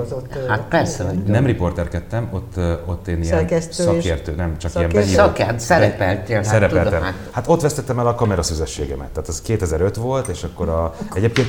Hát 0.49 0.62
persze, 0.68 1.05
hogy 1.05 1.18
Nem 1.18 1.47
riporterkedtem, 1.47 2.29
ott, 2.33 2.55
ott 2.87 3.09
én 3.09 3.23
ilyen 3.23 3.49
szakértő, 3.70 4.35
nem 4.35 4.59
csak 4.59 4.75
ilyen 4.75 4.90
benyílt. 4.92 5.14
Szakért, 5.14 5.61
szerepeltél. 5.61 6.37
Hát 6.37 6.44
szerepeltem. 6.44 7.03
Hát 7.31 7.49
ott 7.49 7.61
vesztettem 7.61 7.99
el 7.99 8.07
a 8.07 8.14
kameraszüzességemet. 8.14 9.09
Tehát 9.09 9.29
az 9.29 9.42
2005 9.42 9.97
volt, 9.97 10.23
volt, 10.24 10.37
és 10.37 10.44
akkor 10.44 10.68
a, 10.68 10.94
egyébként... 11.14 11.48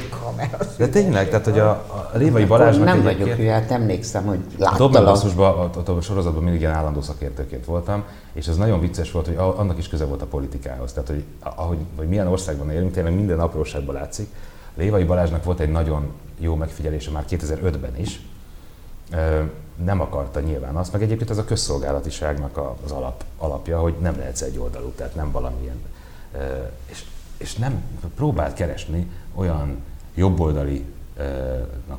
De 0.78 0.88
tényleg, 0.88 1.30
tehát 1.30 1.46
hogy 1.46 1.60
a, 1.60 1.70
a 1.70 2.10
Révai 2.14 2.46
Balázsnak 2.46 2.86
Nem 2.86 3.04
vagyok 3.04 3.30
hülye, 3.30 3.54
hát 3.54 3.72
emlékszem, 3.72 4.26
hogy 4.26 4.40
láttalak. 4.58 4.74
A 4.74 4.78
Dobben 4.78 5.06
a, 5.38 5.92
a, 5.92 5.98
a 5.98 6.02
sorozatban 6.02 6.44
mindig 6.44 6.62
ilyen 6.62 6.74
állandó 6.74 7.02
szakértőként 7.02 7.66
voltam, 7.66 8.04
és 8.34 8.48
ez 8.48 8.58
nagyon 8.58 8.80
vicces 8.80 9.12
volt, 9.12 9.26
hogy 9.26 9.36
annak 9.36 9.78
is 9.78 9.88
köze 9.88 10.06
volt 10.06 10.22
a 10.22 10.26
politikához. 10.26 10.94
Tehát, 10.94 11.10
hogy 11.10 11.24
ahogy, 11.40 11.78
hogy 11.96 12.08
milyen 12.08 12.28
országban 12.28 12.72
élünk, 12.72 12.94
tényleg 12.94 13.16
minden 13.16 13.40
apróságban 13.40 13.96
látszik. 13.96 14.28
Révai 14.76 15.04
Balázsnak 15.04 15.44
volt 15.44 15.60
egy 15.60 15.72
nagyon 15.72 16.12
jó 16.40 16.56
megfigyelése 16.56 17.12
már 17.12 17.24
2005-ben 17.30 17.98
is, 17.98 18.22
nem 19.84 20.02
akarta 20.02 20.40
nyilván 20.40 20.76
azt, 20.76 20.92
meg 20.92 21.02
egyébként 21.02 21.30
ez 21.30 21.38
a 21.38 21.46
közszolgálatiságnak 21.46 22.58
az 22.84 22.92
alap, 22.92 23.24
alapja, 23.38 23.80
hogy 23.80 23.94
nem 24.02 24.18
lehetsz 24.18 24.42
egy 24.42 24.58
oldalú, 24.58 24.90
tehát 24.90 25.16
nem 25.16 25.32
valamilyen. 25.32 25.82
És 26.86 27.04
és 27.38 27.56
nem 27.56 27.84
próbált 28.16 28.54
keresni 28.54 29.12
olyan 29.34 29.78
jobboldali 30.16 30.86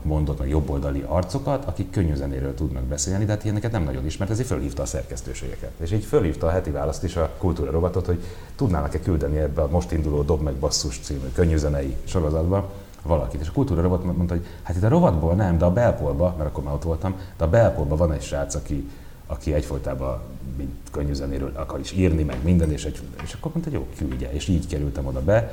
mondott, 0.03 0.39
meg 0.39 0.49
jobboldali 0.49 1.05
arcokat, 1.07 1.65
akik 1.65 1.91
könnyű 1.91 2.15
zenéről 2.15 2.55
tudnak 2.55 2.83
beszélni, 2.83 3.25
de 3.25 3.33
hát 3.33 3.45
ilyeneket 3.45 3.73
nem 3.73 3.83
nagyon 3.83 4.07
ismert, 4.07 4.31
ezért 4.31 4.49
fölhívta 4.49 4.83
a 4.83 4.87
szerkesztőségeket. 4.87 5.71
És 5.77 5.93
így 5.93 6.05
fölhívta 6.05 6.47
a 6.47 6.51
heti 6.51 6.71
választ 6.71 7.05
is 7.05 7.17
a 7.17 7.31
kultúra 7.39 7.71
rovatot, 7.71 8.07
hogy 8.07 8.23
tudnának-e 8.57 9.01
küldeni 9.01 9.39
ebbe 9.39 9.63
a 9.63 9.69
most 9.69 9.93
induló 9.93 10.23
Dob 10.23 10.43
meg 10.43 10.55
Basszus 10.55 10.99
című 10.99 11.29
könnyűzenei 11.35 11.97
sorozatba 12.05 12.73
valakit. 13.03 13.41
És 13.41 13.49
a 13.49 13.53
kultúra 13.53 13.83
rovat 13.83 14.05
mondta, 14.05 14.35
hogy 14.35 14.47
hát 14.63 14.77
itt 14.77 14.83
a 14.83 14.89
rovatból 14.89 15.35
nem, 15.35 15.59
de 15.59 15.65
a 15.65 15.73
belpolba, 15.73 16.35
mert 16.39 16.51
akkor 16.51 16.65
már 16.65 16.75
ott 16.75 16.83
voltam, 16.83 17.15
de 17.37 17.45
a 17.45 17.49
belpolba 17.49 17.97
van 17.97 18.13
egy 18.13 18.23
srác, 18.23 18.55
aki, 18.55 18.91
aki 19.27 19.55
egyfolytában 19.55 20.21
mint 20.57 20.73
könnyű 20.91 21.13
zenéről 21.13 21.53
akar 21.55 21.81
is 21.81 21.93
írni, 21.93 22.23
meg 22.23 22.37
minden, 22.43 22.73
és, 22.73 22.85
egy, 22.85 23.01
és 23.25 23.33
akkor 23.33 23.53
mondta, 23.53 23.71
hogy 23.71 23.81
jó, 23.81 24.07
küldje, 24.07 24.33
és 24.33 24.49
így 24.49 24.67
kerültem 24.67 25.07
oda 25.07 25.23
be, 25.23 25.53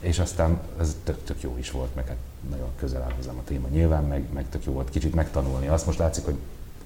és 0.00 0.18
aztán 0.18 0.58
ez 0.80 0.96
tök, 1.04 1.24
tök 1.24 1.42
jó 1.42 1.56
is 1.58 1.70
volt, 1.70 1.94
meg 1.94 2.06
hát 2.06 2.16
nagyon 2.50 2.68
közel 2.76 3.02
áll 3.02 3.12
hozzám 3.16 3.38
a 3.38 3.44
téma 3.44 3.68
nyilván, 3.68 4.04
meg, 4.04 4.24
meg 4.34 4.44
tök 4.50 4.64
jó 4.64 4.72
volt 4.72 4.90
kicsit 4.90 5.14
megtanulni. 5.14 5.68
Azt 5.68 5.86
most 5.86 5.98
látszik, 5.98 6.24
hogy 6.24 6.34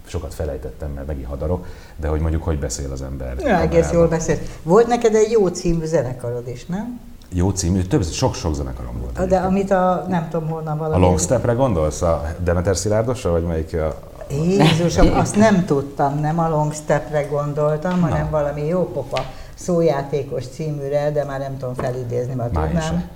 sokat 0.06 0.34
felejtettem, 0.34 0.90
mert 0.90 1.06
megint 1.06 1.26
hadarok, 1.26 1.66
de 1.96 2.08
hogy 2.08 2.20
mondjuk 2.20 2.42
hogy 2.42 2.58
beszél 2.58 2.92
az 2.92 3.02
ember. 3.02 3.36
Ja, 3.38 3.60
egész 3.60 3.90
jól 3.90 4.08
beszélt. 4.08 4.48
Volt 4.62 4.86
neked 4.86 5.14
egy 5.14 5.30
jó 5.30 5.48
című 5.48 5.84
zenekarod 5.84 6.48
is, 6.48 6.66
nem? 6.66 7.00
Jó 7.32 7.50
című, 7.50 7.82
több, 7.82 8.04
sok-sok 8.04 8.54
zenekarom 8.54 9.00
volt. 9.00 9.12
De 9.12 9.20
egyébként. 9.20 9.44
amit 9.44 9.70
a, 9.70 10.06
nem 10.08 10.28
tudom 10.30 10.48
honnan 10.48 10.78
valami... 10.78 11.04
A 11.04 11.06
Longstepre 11.06 11.52
gondolsz? 11.52 12.02
A 12.02 12.34
Demeter 12.42 12.76
Szilárdosra, 12.76 13.30
vagy 13.30 13.44
melyik 13.44 13.74
a, 13.74 13.98
Jézusom, 14.30 15.16
azt 15.22 15.36
nem 15.36 15.64
tudtam, 15.64 16.18
nem 16.18 16.38
a 16.38 16.48
Longstepre 16.48 17.22
gondoltam, 17.22 18.00
Na. 18.00 18.06
hanem 18.06 18.30
valami 18.30 18.66
jópofa 18.66 19.24
szójátékos 19.54 20.46
címűre, 20.46 21.10
de 21.10 21.24
már 21.24 21.38
nem 21.38 21.58
tudom 21.58 21.74
felidézni, 21.74 22.34
mert 22.34 22.52
tudnám. 22.52 23.08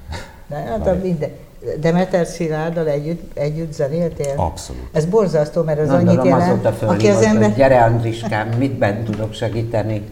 De 0.46 0.56
hát 0.56 0.86
a 0.86 0.96
minden. 1.02 1.30
Demeter 1.80 2.26
Szilárddal 2.26 2.88
együtt, 2.88 3.38
együtt 3.38 3.72
zenéltél? 3.72 4.32
Abszolút. 4.36 4.82
Ez 4.92 5.04
borzasztó, 5.04 5.62
mert 5.62 5.80
az 5.80 5.88
annyit 5.88 6.24
jelent, 6.24 6.66
aki 6.82 7.08
az 7.08 7.22
ember... 7.22 7.54
Gyere 7.54 7.82
Andriskám, 7.82 8.48
mit 8.48 8.72
bent 8.72 9.04
tudok 9.04 9.32
segíteni? 9.32 10.08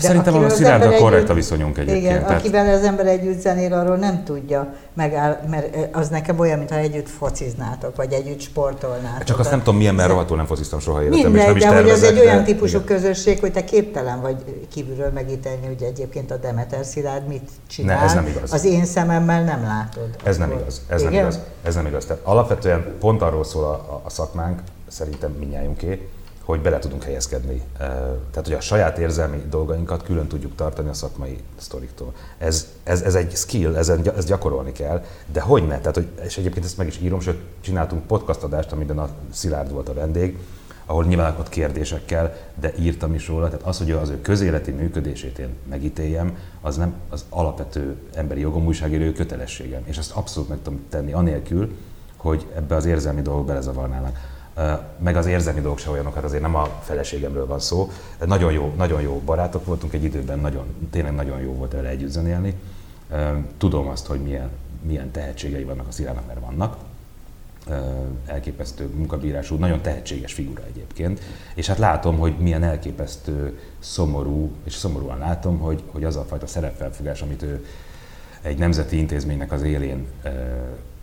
De 0.00 0.06
Szerintem 0.06 0.34
a 0.34 0.48
Szilárddal 0.48 0.92
korrekt 0.92 1.28
a 1.28 1.34
viszonyunk 1.34 1.78
egyébként. 1.78 2.04
Igen, 2.04 2.20
tehát... 2.22 2.40
akivel 2.40 2.74
az 2.74 2.82
ember 2.82 3.06
együtt 3.06 3.40
zenél, 3.40 3.72
arról 3.72 3.96
nem 3.96 4.24
tudja 4.24 4.74
megáll, 4.94 5.40
mert 5.50 5.96
az 5.96 6.08
nekem 6.08 6.38
olyan, 6.38 6.58
mintha 6.58 6.76
együtt 6.76 7.08
fociznátok, 7.08 7.96
vagy 7.96 8.12
együtt 8.12 8.40
sportolnátok. 8.40 9.24
Csak 9.24 9.38
azt 9.38 9.50
nem 9.50 9.58
tudom, 9.58 9.76
milyen, 9.76 9.94
mert 9.94 10.08
rohadtul 10.08 10.36
nem 10.36 10.46
fociztam 10.46 10.80
soha 10.80 11.02
életemben, 11.02 11.40
és 11.40 11.46
nem 11.46 11.56
is 11.56 11.62
de 11.62 11.74
hogy 11.74 11.88
ez 11.88 12.02
egy 12.02 12.18
olyan 12.18 12.44
típusú 12.44 12.78
igen. 12.78 12.84
közösség, 12.84 13.40
hogy 13.40 13.52
te 13.52 13.64
képtelen 13.64 14.20
vagy 14.20 14.66
kívülről 14.72 15.10
megítélni, 15.10 15.66
hogy 15.66 15.82
egyébként 15.82 16.30
a 16.30 16.36
Demeter 16.36 16.84
Szilárd 16.84 17.26
mit 17.26 17.50
csinál. 17.66 17.96
Ne, 17.98 18.04
ez 18.04 18.14
nem 18.14 18.26
igaz. 18.26 18.52
Az 18.52 18.64
én 18.64 18.84
szememmel 18.84 19.44
nem 19.44 19.62
látod. 19.62 20.08
Ez 20.24 20.36
nem 20.36 20.50
igaz. 20.50 20.82
Ez 20.88 21.00
igen? 21.00 21.12
nem 21.12 21.22
igaz. 21.22 21.38
Ez 21.62 21.74
nem 21.74 21.86
igaz. 21.86 22.04
Tehát 22.04 22.22
alapvetően 22.24 22.94
pont 23.00 23.22
arról 23.22 23.44
szól 23.44 23.64
a, 23.64 24.00
a 24.04 24.10
szakmánk, 24.10 24.60
szerintem 24.88 25.30
minnyájunké, 25.38 26.08
hogy 26.48 26.60
bele 26.60 26.78
tudunk 26.78 27.02
helyezkedni. 27.02 27.62
Tehát, 28.30 28.44
hogy 28.44 28.52
a 28.52 28.60
saját 28.60 28.98
érzelmi 28.98 29.42
dolgainkat 29.50 30.02
külön 30.02 30.26
tudjuk 30.26 30.54
tartani 30.54 30.88
a 30.88 30.92
szakmai 30.92 31.38
sztoriktól. 31.56 32.14
Ez, 32.38 32.68
ez, 32.82 33.02
ez 33.02 33.14
egy 33.14 33.36
skill, 33.36 33.76
ezen, 33.76 34.10
ezt 34.16 34.26
gyakorolni 34.28 34.72
kell, 34.72 35.04
de 35.32 35.40
hogy 35.40 35.66
ne? 35.66 35.78
Tehát, 35.78 35.94
hogy, 35.94 36.08
és 36.24 36.38
egyébként 36.38 36.64
ezt 36.64 36.76
meg 36.76 36.86
is 36.86 36.98
írom, 37.00 37.20
sőt, 37.20 37.38
csináltunk 37.60 38.06
podcastadást, 38.06 38.72
amiben 38.72 38.98
a 38.98 39.08
Szilárd 39.32 39.72
volt 39.72 39.88
a 39.88 39.94
vendég, 39.94 40.38
ahol 40.86 41.04
nyilván 41.04 41.36
ott 41.38 41.48
kérdésekkel, 41.48 42.36
de 42.60 42.72
írtam 42.78 43.14
is 43.14 43.28
róla. 43.28 43.48
Tehát 43.48 43.66
az, 43.66 43.78
hogy 43.78 43.90
az 43.90 44.08
ő 44.08 44.20
közéleti 44.20 44.70
működését 44.70 45.38
én 45.38 45.54
megítéljem, 45.68 46.36
az 46.60 46.76
nem 46.76 46.94
az 47.08 47.24
alapvető 47.28 47.96
emberi 48.14 48.40
jogom 48.40 48.66
újságíró 48.66 49.12
kötelességem. 49.12 49.82
És 49.84 49.96
ezt 49.96 50.12
abszolút 50.12 50.48
meg 50.48 50.58
tudom 50.62 50.80
tenni 50.88 51.12
anélkül, 51.12 51.76
hogy 52.16 52.46
ebbe 52.54 52.74
az 52.74 52.84
érzelmi 52.84 53.22
dolgok 53.22 53.46
belezavarnának 53.46 54.36
meg 54.98 55.16
az 55.16 55.26
érzelmi 55.26 55.60
dolgok 55.60 55.78
se 55.78 55.90
olyanok, 55.90 56.14
hát 56.14 56.24
azért 56.24 56.42
nem 56.42 56.54
a 56.54 56.68
feleségemről 56.82 57.46
van 57.46 57.60
szó. 57.60 57.90
Nagyon 58.26 58.52
jó, 58.52 58.72
nagyon 58.76 59.00
jó 59.00 59.22
barátok 59.24 59.64
voltunk 59.64 59.92
egy 59.92 60.04
időben, 60.04 60.38
nagyon, 60.38 60.64
tényleg 60.90 61.14
nagyon 61.14 61.40
jó 61.40 61.52
volt 61.52 61.72
vele 61.72 61.88
együtt 61.88 62.10
zenélni. 62.10 62.54
Tudom 63.58 63.88
azt, 63.88 64.06
hogy 64.06 64.20
milyen, 64.20 64.50
milyen 64.82 65.10
tehetségei 65.10 65.64
vannak 65.64 65.86
a 65.88 65.92
Szilának, 65.92 66.26
mert 66.26 66.40
vannak. 66.40 66.76
Elképesztő 68.26 68.86
munkabírású, 68.94 69.56
nagyon 69.56 69.80
tehetséges 69.80 70.32
figura 70.32 70.62
egyébként. 70.66 71.20
És 71.54 71.66
hát 71.66 71.78
látom, 71.78 72.18
hogy 72.18 72.38
milyen 72.38 72.62
elképesztő, 72.62 73.58
szomorú, 73.78 74.50
és 74.64 74.74
szomorúan 74.74 75.18
látom, 75.18 75.58
hogy, 75.58 75.82
hogy 75.86 76.04
az 76.04 76.16
a 76.16 76.24
fajta 76.24 76.46
szerepfelfogás, 76.46 77.22
amit 77.22 77.42
ő 77.42 77.66
egy 78.42 78.58
nemzeti 78.58 78.98
intézménynek 78.98 79.52
az 79.52 79.62
élén 79.62 80.06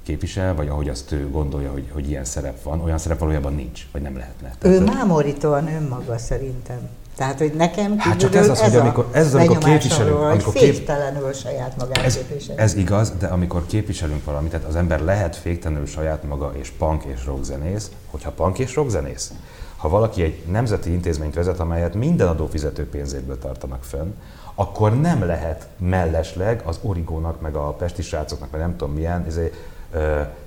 képvisel, 0.05 0.55
vagy 0.55 0.67
ahogy 0.67 0.89
azt 0.89 1.11
ő 1.11 1.29
gondolja, 1.29 1.71
hogy, 1.71 1.89
hogy 1.93 2.09
ilyen 2.09 2.25
szerep 2.25 2.63
van, 2.63 2.81
olyan 2.81 2.97
szerep 2.97 3.19
valójában 3.19 3.53
nincs, 3.53 3.87
vagy 3.91 4.01
nem 4.01 4.17
lehetne. 4.17 4.55
Tehát, 4.59 4.77
ő 4.77 4.83
mámorítóan 4.83 5.67
önmaga 5.67 6.17
szerintem. 6.17 6.89
Tehát, 7.15 7.37
hogy 7.37 7.53
nekem 7.53 7.97
hát 7.97 8.19
csak 8.19 8.35
ez 8.35 8.49
az, 8.49 8.61
ez 8.61 8.71
hogy 8.71 8.79
amikor, 8.79 9.09
ez 9.11 9.25
az, 9.25 9.33
amikor 9.33 9.57
képviselünk, 9.57 10.19
amikor 10.19 10.53
kép... 10.53 10.91
saját 11.33 11.77
magát 11.77 12.05
ez, 12.05 12.19
ez 12.55 12.75
igaz, 12.75 13.13
de 13.19 13.27
amikor 13.27 13.65
képviselünk 13.65 14.23
valamit, 14.25 14.51
tehát 14.51 14.67
az 14.67 14.75
ember 14.75 15.01
lehet 15.01 15.35
féktelenül 15.35 15.85
saját 15.85 16.23
maga 16.23 16.51
és 16.55 16.69
punk 16.69 17.03
és 17.03 17.25
rockzenész, 17.25 17.91
hogyha 18.11 18.31
punk 18.31 18.59
és 18.59 18.75
rockzenész, 18.75 19.31
ha 19.77 19.89
valaki 19.89 20.23
egy 20.23 20.43
nemzeti 20.51 20.91
intézményt 20.91 21.33
vezet, 21.33 21.59
amelyet 21.59 21.93
minden 21.93 22.27
adófizető 22.27 22.89
pénzéből 22.89 23.39
tartanak 23.39 23.83
fönn, 23.83 24.13
akkor 24.55 24.99
nem 24.99 25.25
lehet 25.25 25.67
mellesleg 25.77 26.61
az 26.65 26.79
Origónak, 26.81 27.41
meg 27.41 27.55
a 27.55 27.73
Pesti 27.73 28.01
srácoknak, 28.01 28.51
meg 28.51 28.61
nem 28.61 28.75
tudom 28.75 28.93
milyen, 28.93 29.25
ezért 29.27 29.55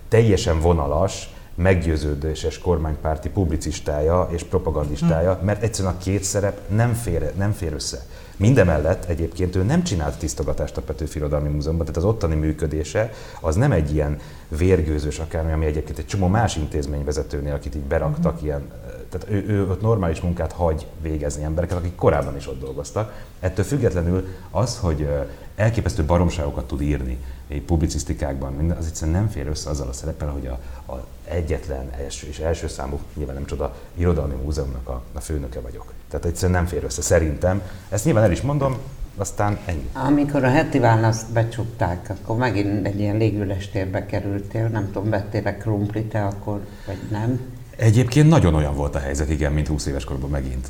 teljesen 0.08 0.60
vonalas, 0.60 1.28
meggyőződéses 1.54 2.58
kormánypárti 2.58 3.28
publicistája 3.28 4.28
és 4.30 4.42
propagandistája, 4.42 5.34
hm. 5.34 5.44
mert 5.44 5.62
egyszerűen 5.62 5.94
a 5.94 5.98
két 5.98 6.22
szerep 6.22 6.60
nem 6.68 6.92
fér, 6.92 7.32
nem 7.36 7.52
fér 7.52 7.72
össze. 7.72 8.04
Mindemellett 8.36 9.04
egyébként 9.04 9.56
ő 9.56 9.62
nem 9.62 9.82
csinált 9.82 10.18
tisztogatást 10.18 10.76
a 10.76 10.82
Petőfi 10.82 11.18
Irodalmi 11.18 11.48
Múzeumban, 11.48 11.86
tehát 11.86 12.02
az 12.02 12.08
ottani 12.08 12.34
működése 12.34 13.12
az 13.40 13.56
nem 13.56 13.72
egy 13.72 13.94
ilyen 13.94 14.18
vérgőzös 14.48 15.18
akármi, 15.18 15.52
ami 15.52 15.64
egyébként 15.64 15.98
egy 15.98 16.06
csomó 16.06 16.26
más 16.26 16.56
intézmény 16.56 17.04
vezetőnél, 17.04 17.54
akit 17.54 17.74
így 17.74 17.82
beraktak, 17.82 18.32
uh-huh. 18.32 18.46
ilyen, 18.46 18.70
tehát 19.10 19.26
ő, 19.30 19.44
ő 19.48 19.70
ott 19.70 19.80
normális 19.80 20.20
munkát 20.20 20.52
hagy 20.52 20.86
végezni 21.02 21.42
embereket, 21.42 21.76
akik 21.76 21.94
korábban 21.94 22.36
is 22.36 22.48
ott 22.48 22.60
dolgoztak. 22.60 23.24
Ettől 23.40 23.64
függetlenül 23.64 24.26
az, 24.50 24.78
hogy 24.78 25.08
elképesztő 25.56 26.04
baromságokat 26.04 26.66
tud 26.66 26.80
írni, 26.80 27.18
publicisztikákban, 27.66 28.52
minden, 28.52 28.76
az 28.76 28.86
egyszerűen 28.86 29.16
nem 29.16 29.28
fér 29.28 29.46
össze 29.46 29.70
azzal 29.70 29.88
a 29.88 29.92
szerepel, 29.92 30.28
hogy 30.28 30.46
a, 30.46 30.58
a 30.92 31.04
egyetlen 31.24 31.90
első 31.98 32.26
és 32.26 32.38
első 32.38 32.68
számú, 32.68 32.98
nyilván 33.14 33.34
nem 33.34 33.46
csoda, 33.46 33.74
irodalmi 33.94 34.34
múzeumnak 34.34 34.88
a, 34.88 35.02
a 35.12 35.20
főnöke 35.20 35.60
vagyok. 35.60 35.92
Tehát 36.10 36.26
egyszerűen 36.26 36.58
nem 36.58 36.68
fér 36.68 36.84
össze, 36.84 37.02
szerintem. 37.02 37.62
Ezt 37.88 38.04
nyilván 38.04 38.24
el 38.24 38.32
is 38.32 38.40
mondom, 38.40 38.76
aztán 39.16 39.58
ennyi. 39.64 39.88
Amikor 39.92 40.44
a 40.44 40.50
heti 40.50 40.78
választ 40.78 41.32
becsukták, 41.32 42.10
akkor 42.10 42.36
megint 42.36 42.86
egy 42.86 43.00
ilyen 43.00 43.16
légüles 43.16 43.70
térbe 43.70 44.06
kerültél, 44.06 44.68
nem 44.68 44.90
tudom, 44.92 45.10
vettél-e 45.10 45.56
krumplit 45.56 46.14
akkor, 46.14 46.66
vagy 46.86 46.98
nem? 47.10 47.40
Egyébként 47.76 48.28
nagyon 48.28 48.54
olyan 48.54 48.74
volt 48.74 48.94
a 48.94 48.98
helyzet, 48.98 49.30
igen, 49.30 49.52
mint 49.52 49.66
20 49.66 49.86
éves 49.86 50.04
korban 50.04 50.30
megint. 50.30 50.68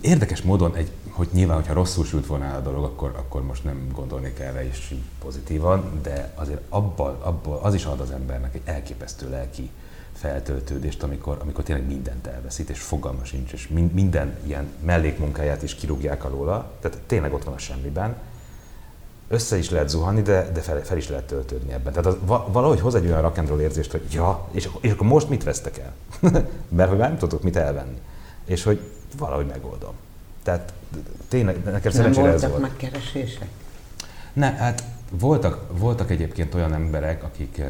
Érdekes 0.00 0.42
módon, 0.42 0.74
egy, 0.74 0.90
hogy 1.10 1.28
nyilván, 1.32 1.56
hogyha 1.56 1.72
rosszul 1.72 2.04
sült 2.04 2.26
volna 2.26 2.54
a 2.54 2.60
dolog, 2.60 2.84
akkor, 2.84 3.14
akkor 3.16 3.42
most 3.42 3.64
nem 3.64 3.88
gondolnék 3.94 4.38
erre 4.38 4.64
is 4.64 4.94
pozitívan, 5.22 6.00
de 6.02 6.32
azért 6.34 6.60
abban, 6.68 7.20
abban 7.20 7.58
az 7.62 7.74
is 7.74 7.84
ad 7.84 8.00
az 8.00 8.10
embernek 8.10 8.54
egy 8.54 8.62
elképesztő 8.64 9.30
lelki 9.30 9.70
feltöltődést, 10.12 11.02
amikor, 11.02 11.38
amikor 11.42 11.64
tényleg 11.64 11.86
mindent 11.86 12.26
elveszít, 12.26 12.70
és 12.70 12.80
fogalma 12.80 13.24
sincs, 13.24 13.52
és 13.52 13.68
minden 13.92 14.36
ilyen 14.46 14.72
mellékmunkáját 14.84 15.62
is 15.62 15.74
kirúgják 15.74 16.24
alóla, 16.24 16.72
tehát 16.80 16.98
tényleg 17.06 17.34
ott 17.34 17.44
van 17.44 17.54
a 17.54 17.58
semmiben. 17.58 18.16
Össze 19.28 19.58
is 19.58 19.70
lehet 19.70 19.88
zuhanni, 19.88 20.22
de, 20.22 20.50
de 20.52 20.60
fel, 20.60 20.84
fel 20.84 20.96
is 20.96 21.08
lehet 21.08 21.26
töltődni 21.26 21.72
ebben. 21.72 21.92
Tehát 21.92 22.06
az, 22.06 22.16
valahogy 22.52 22.80
hoz 22.80 22.94
egy 22.94 23.06
olyan 23.06 23.22
rock 23.22 23.60
érzést, 23.60 23.90
hogy 23.90 24.02
ja, 24.12 24.48
és, 24.50 24.68
és 24.80 24.90
akkor 24.90 25.06
most 25.06 25.28
mit 25.28 25.44
vesztek 25.44 25.78
el? 25.78 25.92
Mert 26.68 26.88
hogy 26.88 26.98
már 26.98 27.08
nem 27.08 27.18
tudok 27.18 27.42
mit 27.42 27.56
elvenni. 27.56 27.98
És 28.44 28.62
hogy 28.62 28.80
valahogy 29.18 29.46
megoldom. 29.46 29.92
Tehát 30.42 30.72
tényleg 31.28 31.64
nekem 31.64 31.92
szerencsére 31.92 32.32
ez 32.32 32.48
volt. 32.48 32.60
megkeresések? 32.60 33.48
Ne, 34.32 34.50
hát 34.50 34.84
voltak, 35.10 35.78
voltak 35.78 36.10
egyébként 36.10 36.54
olyan 36.54 36.72
emberek, 36.74 37.24
akik, 37.24 37.62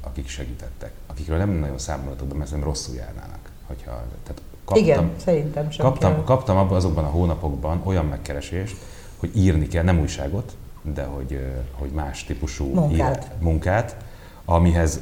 akik 0.00 0.28
segítettek, 0.28 0.92
akikről 1.06 1.38
nem 1.38 1.50
nagyon 1.50 1.78
számolhatok 1.78 2.28
be, 2.28 2.34
mert 2.34 2.50
nem 2.50 2.62
rosszul 2.62 2.94
járnának. 2.94 3.50
Hogyha, 3.66 3.90
tehát 4.22 4.42
kaptam, 4.64 4.84
Igen, 4.84 5.10
szerintem 5.24 5.70
sem 5.70 5.86
kaptam, 5.86 6.12
kell. 6.12 6.24
kaptam 6.24 6.56
abban 6.56 6.76
azokban 6.76 7.04
a 7.04 7.08
hónapokban 7.08 7.80
olyan 7.84 8.06
megkeresést, 8.06 8.76
hogy 9.16 9.36
írni 9.36 9.68
kell, 9.68 9.82
nem 9.82 10.00
újságot, 10.00 10.56
de 10.82 11.04
hogy, 11.04 11.40
hogy 11.72 11.90
más 11.90 12.24
típusú 12.24 12.74
munkát. 12.74 13.24
Ír, 13.24 13.42
munkát, 13.42 13.96
amihez 14.44 15.00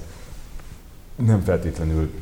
nem 1.16 1.42
feltétlenül 1.42 2.12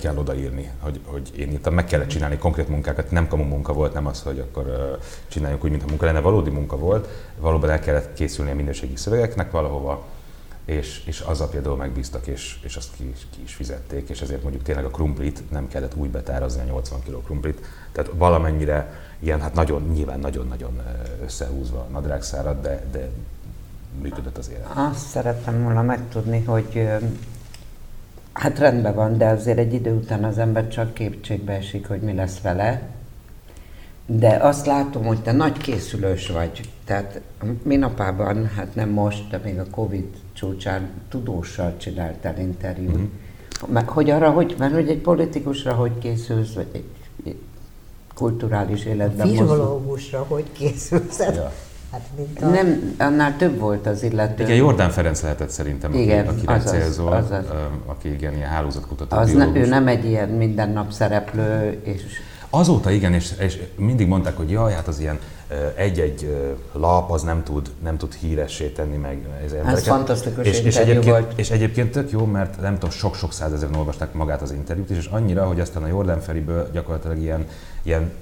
kell 0.00 0.16
odaírni, 0.16 0.70
hogy, 0.80 1.00
hogy 1.04 1.30
én 1.36 1.50
írtam, 1.50 1.74
meg 1.74 1.84
kellett 1.84 2.08
csinálni 2.08 2.36
konkrét 2.36 2.68
munkákat, 2.68 3.10
nem 3.10 3.28
kamu 3.28 3.44
munka 3.44 3.72
volt, 3.72 3.92
nem 3.92 4.06
az, 4.06 4.22
hogy 4.22 4.38
akkor 4.38 4.98
csináljuk 5.28 5.64
úgy, 5.64 5.70
mintha 5.70 5.88
munka 5.88 6.06
lenne, 6.06 6.20
valódi 6.20 6.50
munka 6.50 6.76
volt, 6.76 7.08
valóban 7.38 7.70
el 7.70 7.80
kellett 7.80 8.14
készülni 8.14 8.50
a 8.50 8.54
minőségi 8.54 8.96
szövegeknek 8.96 9.50
valahova, 9.50 10.04
és, 10.64 11.02
és 11.06 11.20
azzal 11.20 11.48
például 11.48 11.76
megbíztak, 11.76 12.26
és, 12.26 12.58
és 12.62 12.76
azt 12.76 12.88
ki 12.96 13.12
ki 13.30 13.42
is 13.42 13.54
fizették, 13.54 14.08
és 14.08 14.20
ezért 14.20 14.42
mondjuk 14.42 14.62
tényleg 14.62 14.84
a 14.84 14.90
krumplit 14.90 15.50
nem 15.50 15.68
kellett 15.68 15.94
úgy 15.94 16.10
betárazni 16.10 16.60
a 16.60 16.64
80 16.64 17.00
kg 17.02 17.24
krumplit, 17.24 17.60
tehát 17.92 18.10
valamennyire 18.14 18.92
ilyen, 19.18 19.40
hát 19.40 19.54
nagyon, 19.54 19.82
nyilván 19.92 20.18
nagyon-nagyon 20.18 20.80
összehúzva 21.24 21.86
nadrágszárat, 21.92 22.60
de, 22.60 22.86
de 22.92 23.10
működött 24.02 24.38
az 24.38 24.50
élet. 24.50 24.70
Azt 24.74 25.06
szerettem 25.06 25.62
volna 25.62 25.82
megtudni, 25.82 26.42
hogy 26.44 26.88
Hát 28.36 28.58
rendben 28.58 28.94
van, 28.94 29.18
de 29.18 29.26
azért 29.26 29.58
egy 29.58 29.74
idő 29.74 29.94
után 29.94 30.24
az 30.24 30.38
ember 30.38 30.68
csak 30.68 30.94
képtségbe 30.94 31.52
esik, 31.52 31.88
hogy 31.88 32.00
mi 32.00 32.12
lesz 32.12 32.40
vele. 32.40 32.82
De 34.06 34.28
azt 34.28 34.66
látom, 34.66 35.04
hogy 35.04 35.22
te 35.22 35.32
nagy 35.32 35.56
készülős 35.56 36.28
vagy. 36.28 36.60
Tehát 36.84 37.20
minapában, 37.62 38.46
hát 38.46 38.74
nem 38.74 38.88
most, 38.88 39.28
de 39.30 39.40
még 39.44 39.58
a 39.58 39.66
Covid 39.70 40.06
csúcsán 40.32 40.88
tudóssal 41.08 41.76
csináltál 41.76 42.38
interjút. 42.38 42.96
Mm-hmm. 42.96 43.86
Hogy 43.86 44.10
arra, 44.10 44.30
hogy, 44.30 44.54
mert 44.58 44.74
hogy 44.74 44.88
egy 44.88 45.00
politikusra 45.00 45.72
hogy 45.72 45.98
készülsz, 45.98 46.52
vagy 46.52 46.68
egy, 46.72 46.84
egy 47.24 47.38
kulturális 48.14 48.84
életben 48.84 49.28
Filológusra 49.28 50.24
hogy 50.28 50.52
készülsz? 50.52 51.18
Ja. 51.18 51.52
Hát, 51.96 52.08
mint 52.16 52.42
a... 52.42 52.46
Nem, 52.46 52.94
annál 52.98 53.36
több 53.36 53.58
volt 53.58 53.86
az 53.86 54.02
illető. 54.02 54.42
Igen, 54.42 54.56
Jordán 54.56 54.90
Ferenc 54.90 55.22
lehetett 55.22 55.50
szerintem, 55.50 55.92
igen, 55.92 56.26
aki, 56.26 56.46
aki 56.46 56.66
célzol, 56.66 57.12
az, 57.12 57.30
az. 57.30 57.44
aki 57.86 58.12
igen, 58.12 58.34
ilyen 58.34 58.48
hálózatkutató 58.48 59.16
az 59.16 59.32
ne, 59.32 59.46
Ő 59.54 59.66
nem 59.66 59.86
egy 59.86 60.04
ilyen 60.04 60.28
mindennap 60.28 60.90
szereplő, 60.92 61.80
és... 61.82 62.02
Azóta 62.50 62.90
igen, 62.90 63.12
és, 63.12 63.32
és 63.38 63.58
mindig 63.76 64.08
mondták, 64.08 64.36
hogy 64.36 64.50
jaj, 64.50 64.72
hát 64.72 64.88
az 64.88 65.00
ilyen 65.00 65.18
egy-egy 65.74 66.50
lap 66.72 67.10
az 67.10 67.22
nem 67.22 67.42
tud, 67.42 67.70
nem 67.82 67.96
tud 67.96 68.14
híressé 68.14 68.68
tenni 68.68 68.96
meg 68.96 69.18
az 69.46 69.52
embereket. 69.52 69.78
Ez 69.78 69.86
fantasztikus 69.86 70.46
és, 70.46 70.60
és 70.60 70.76
egyébként, 70.76 71.04
volt. 71.04 71.32
És 71.36 71.50
egyébként 71.50 71.90
tök 71.90 72.10
jó, 72.10 72.24
mert 72.24 72.60
nem 72.60 72.72
tudom, 72.74 72.90
sok-sok 72.90 73.32
százezeren 73.32 73.74
olvasták 73.74 74.12
magát 74.12 74.42
az 74.42 74.52
interjút, 74.52 74.90
és 74.90 75.06
annyira, 75.06 75.46
hogy 75.46 75.60
aztán 75.60 75.82
a 75.82 75.86
Jordan 75.86 76.20
Feriből 76.20 76.70
gyakorlatilag 76.72 77.18
ilyen, 77.18 77.46
ilyen 77.82 78.12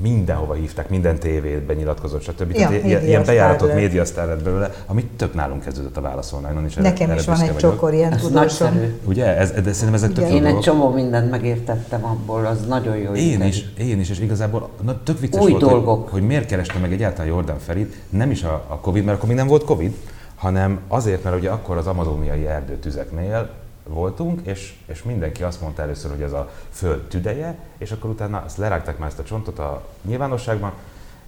mindenhova 0.00 0.54
hívták, 0.54 0.88
minden 0.88 1.18
tévében 1.18 1.76
nyilatkozott, 1.76 2.22
stb. 2.22 2.50
Ja, 2.50 2.68
Tehát 2.68 2.84
ilyen, 2.84 3.04
ilyen 3.04 3.24
bejáratott 3.24 3.74
médiasztár 3.74 4.26
lett 4.26 4.42
belőle, 4.42 4.74
amit 4.86 5.06
több 5.06 5.34
nálunk 5.34 5.62
kezdődött 5.62 5.96
a 5.96 6.00
válaszolnál. 6.00 6.64
Is 6.66 6.74
Nekem 6.74 7.12
is 7.12 7.24
van 7.24 7.40
egy 7.40 7.56
csokor 7.56 7.92
ilyen 7.92 8.12
ez 8.12 8.28
Nagyszerű. 8.28 8.96
Ugye? 9.04 9.36
Ez, 9.36 9.50
de 9.50 9.72
szerintem 9.72 9.94
ezek 9.94 10.12
tök 10.12 10.28
Én 10.28 10.44
egy 10.44 10.58
csomó 10.58 10.90
mindent 10.90 11.30
megértettem 11.30 12.04
abból, 12.04 12.46
az 12.46 12.66
nagyon 12.66 12.96
jó. 12.96 13.12
Én 13.12 13.42
is, 13.42 13.64
én 13.78 14.00
is, 14.00 14.10
és 14.10 14.20
igazából 14.20 14.68
na, 14.82 15.02
tök 15.02 15.20
vicces 15.20 15.42
Új 15.42 15.50
volt, 15.50 15.62
dolgok. 15.62 16.02
Hogy, 16.02 16.12
hogy 16.12 16.28
miért 16.28 16.46
kereste 16.46 16.78
meg 16.78 16.92
egyáltalán 16.92 17.26
Jordan 17.26 17.58
Ferit, 17.58 17.96
nem 18.10 18.30
is 18.30 18.42
a, 18.42 18.64
a 18.68 18.78
Covid, 18.80 19.04
mert 19.04 19.16
akkor 19.16 19.28
még 19.28 19.38
nem 19.38 19.46
volt 19.46 19.64
Covid, 19.64 19.94
hanem 20.36 20.80
azért, 20.88 21.24
mert 21.24 21.36
ugye 21.36 21.50
akkor 21.50 21.76
az 21.76 21.86
amazoniai 21.86 22.46
erdőtüzeknél 22.46 23.50
voltunk, 23.88 24.46
és, 24.46 24.74
és 24.86 25.02
mindenki 25.02 25.42
azt 25.42 25.60
mondta 25.60 25.82
először, 25.82 26.10
hogy 26.10 26.22
ez 26.22 26.32
a 26.32 26.50
föld 26.70 27.02
tüdeje, 27.08 27.58
és 27.78 27.90
akkor 27.90 28.10
utána 28.10 28.42
azt 28.44 28.56
lerágták 28.56 28.98
már 28.98 29.08
ezt 29.08 29.18
a 29.18 29.22
csontot 29.22 29.58
a 29.58 29.86
nyilvánosságban, 30.02 30.72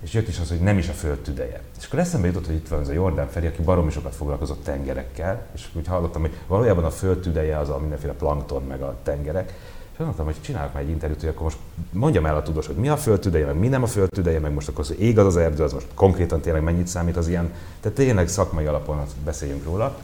és 0.03 0.13
jött 0.13 0.29
is 0.29 0.39
az, 0.39 0.49
hogy 0.49 0.61
nem 0.61 0.79
is 0.79 0.89
a 0.89 0.93
föld 0.93 1.19
tüdeje. 1.19 1.61
És 1.79 1.87
akkor 1.87 1.99
eszembe 1.99 2.27
jutott, 2.27 2.47
hogy 2.47 2.55
itt 2.55 2.69
van 2.69 2.81
ez 2.81 2.89
a 2.89 2.93
Jordán 2.93 3.29
Feri, 3.29 3.47
aki 3.47 3.63
baromi 3.63 3.91
sokat 3.91 4.15
foglalkozott 4.15 4.65
tengerekkel, 4.65 5.47
és 5.55 5.69
úgy 5.73 5.87
hallottam, 5.87 6.21
hogy 6.21 6.33
valójában 6.47 6.85
a 6.85 6.91
föld 6.91 7.19
tüdeje 7.19 7.59
az 7.59 7.69
a 7.69 7.79
mindenféle 7.79 8.13
plankton, 8.13 8.63
meg 8.63 8.83
a 8.83 8.97
tengerek, 9.03 9.55
és 9.93 10.07
mondtam, 10.07 10.25
hogy 10.25 10.37
csinálok 10.41 10.73
már 10.73 10.83
egy 10.83 10.89
interjút, 10.89 11.21
hogy 11.21 11.29
akkor 11.29 11.43
most 11.43 11.59
mondjam 11.91 12.27
el 12.27 12.37
a 12.37 12.43
tudós, 12.43 12.67
hogy 12.67 12.77
mi 12.77 12.89
a 12.89 12.97
föld 12.97 13.21
tüdeje, 13.21 13.47
meg 13.47 13.59
mi 13.59 13.69
nem 13.69 13.83
a 13.83 13.87
föld 13.87 14.09
tüdeje, 14.11 14.39
meg 14.39 14.53
most 14.53 14.69
akkor 14.69 14.81
az, 14.81 14.95
ég 14.99 15.19
az 15.19 15.27
az 15.27 15.37
erdő, 15.37 15.63
az 15.63 15.73
most 15.73 15.87
konkrétan 15.95 16.41
tényleg 16.41 16.63
mennyit 16.63 16.87
számít 16.87 17.17
az 17.17 17.29
ilyen, 17.29 17.53
tehát 17.81 17.97
tényleg 17.97 18.29
szakmai 18.29 18.67
alapon 18.67 19.03
beszéljünk 19.25 19.65
róla. 19.65 19.97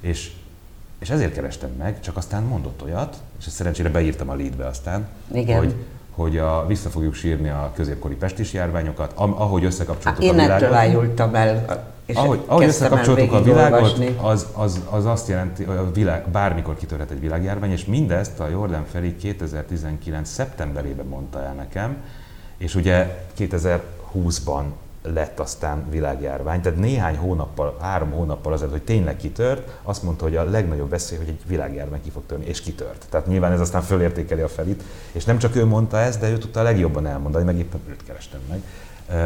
És 0.00 0.32
és 1.00 1.10
ezért 1.10 1.34
kerestem 1.34 1.70
meg, 1.78 2.00
csak 2.00 2.16
aztán 2.16 2.42
mondott 2.42 2.82
olyat, 2.82 3.16
és 3.38 3.46
ezt 3.46 3.54
szerencsére 3.54 3.88
beírtam 3.88 4.28
a 4.28 4.34
leadbe 4.34 4.66
aztán, 4.66 5.08
Igen. 5.32 5.58
hogy 5.58 5.74
hogy 6.10 6.38
a, 6.38 6.64
vissza 6.66 6.88
fogjuk 6.88 7.14
sírni 7.14 7.48
a 7.48 7.72
középkori 7.74 8.14
pestis 8.14 8.52
járványokat, 8.52 9.12
ahogy 9.14 9.64
összekapcsoltuk 9.64 10.22
Én 10.22 10.30
a 10.30 10.42
világot. 10.42 10.68
Én 10.68 10.74
állultam 10.74 11.34
el, 11.34 11.84
és 12.04 12.16
ahogy, 12.16 12.42
ahogy 12.46 12.64
összekapcsoltuk 12.64 13.32
a 13.32 13.42
világot, 13.42 13.98
az, 14.20 14.46
az, 14.52 14.80
az 14.90 15.06
azt 15.06 15.28
jelenti, 15.28 15.64
hogy 15.64 15.76
a 15.76 15.92
világ, 15.92 16.28
bármikor 16.28 16.76
kitörhet 16.76 17.10
egy 17.10 17.20
világjárvány, 17.20 17.70
és 17.70 17.84
mindezt 17.84 18.40
a 18.40 18.48
Jordan 18.48 18.84
Feri 18.90 19.16
2019. 19.16 20.28
szeptemberében 20.28 21.06
mondta 21.06 21.42
el 21.42 21.52
nekem, 21.52 21.96
és 22.56 22.74
ugye 22.74 23.26
2020-ban 23.38 24.62
lett 25.02 25.40
aztán 25.40 25.90
világjárvány. 25.90 26.60
Tehát 26.60 26.78
néhány 26.78 27.16
hónappal, 27.16 27.76
három 27.80 28.10
hónappal 28.10 28.52
azért, 28.52 28.70
hogy 28.70 28.82
tényleg 28.82 29.16
kitört, 29.16 29.78
azt 29.82 30.02
mondta, 30.02 30.24
hogy 30.24 30.36
a 30.36 30.44
legnagyobb 30.44 30.90
veszély, 30.90 31.18
hogy 31.18 31.28
egy 31.28 31.40
világjárvány 31.46 32.02
ki 32.02 32.10
fog 32.10 32.22
törni, 32.26 32.44
és 32.44 32.60
kitört. 32.60 33.06
Tehát 33.10 33.26
nyilván 33.26 33.52
ez 33.52 33.60
aztán 33.60 33.82
fölértékeli 33.82 34.40
a 34.40 34.48
felit, 34.48 34.82
és 35.12 35.24
nem 35.24 35.38
csak 35.38 35.56
ő 35.56 35.64
mondta 35.64 35.98
ezt, 35.98 36.20
de 36.20 36.30
ő 36.30 36.38
tudta 36.38 36.60
a 36.60 36.62
legjobban 36.62 37.06
elmondani, 37.06 37.44
meg 37.44 37.58
éppen 37.58 37.80
őt 37.88 38.04
kerestem 38.04 38.40
meg. 38.48 38.62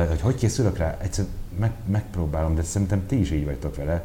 Hogy 0.09 0.21
hogy 0.21 0.35
készülök 0.35 0.77
rá? 0.77 0.97
Egyszerűen 1.01 1.35
meg, 1.59 1.73
megpróbálom, 1.87 2.55
de 2.55 2.63
szerintem 2.63 3.07
ti 3.07 3.21
is 3.21 3.31
így 3.31 3.45
vagytok 3.45 3.77
vele, 3.77 4.05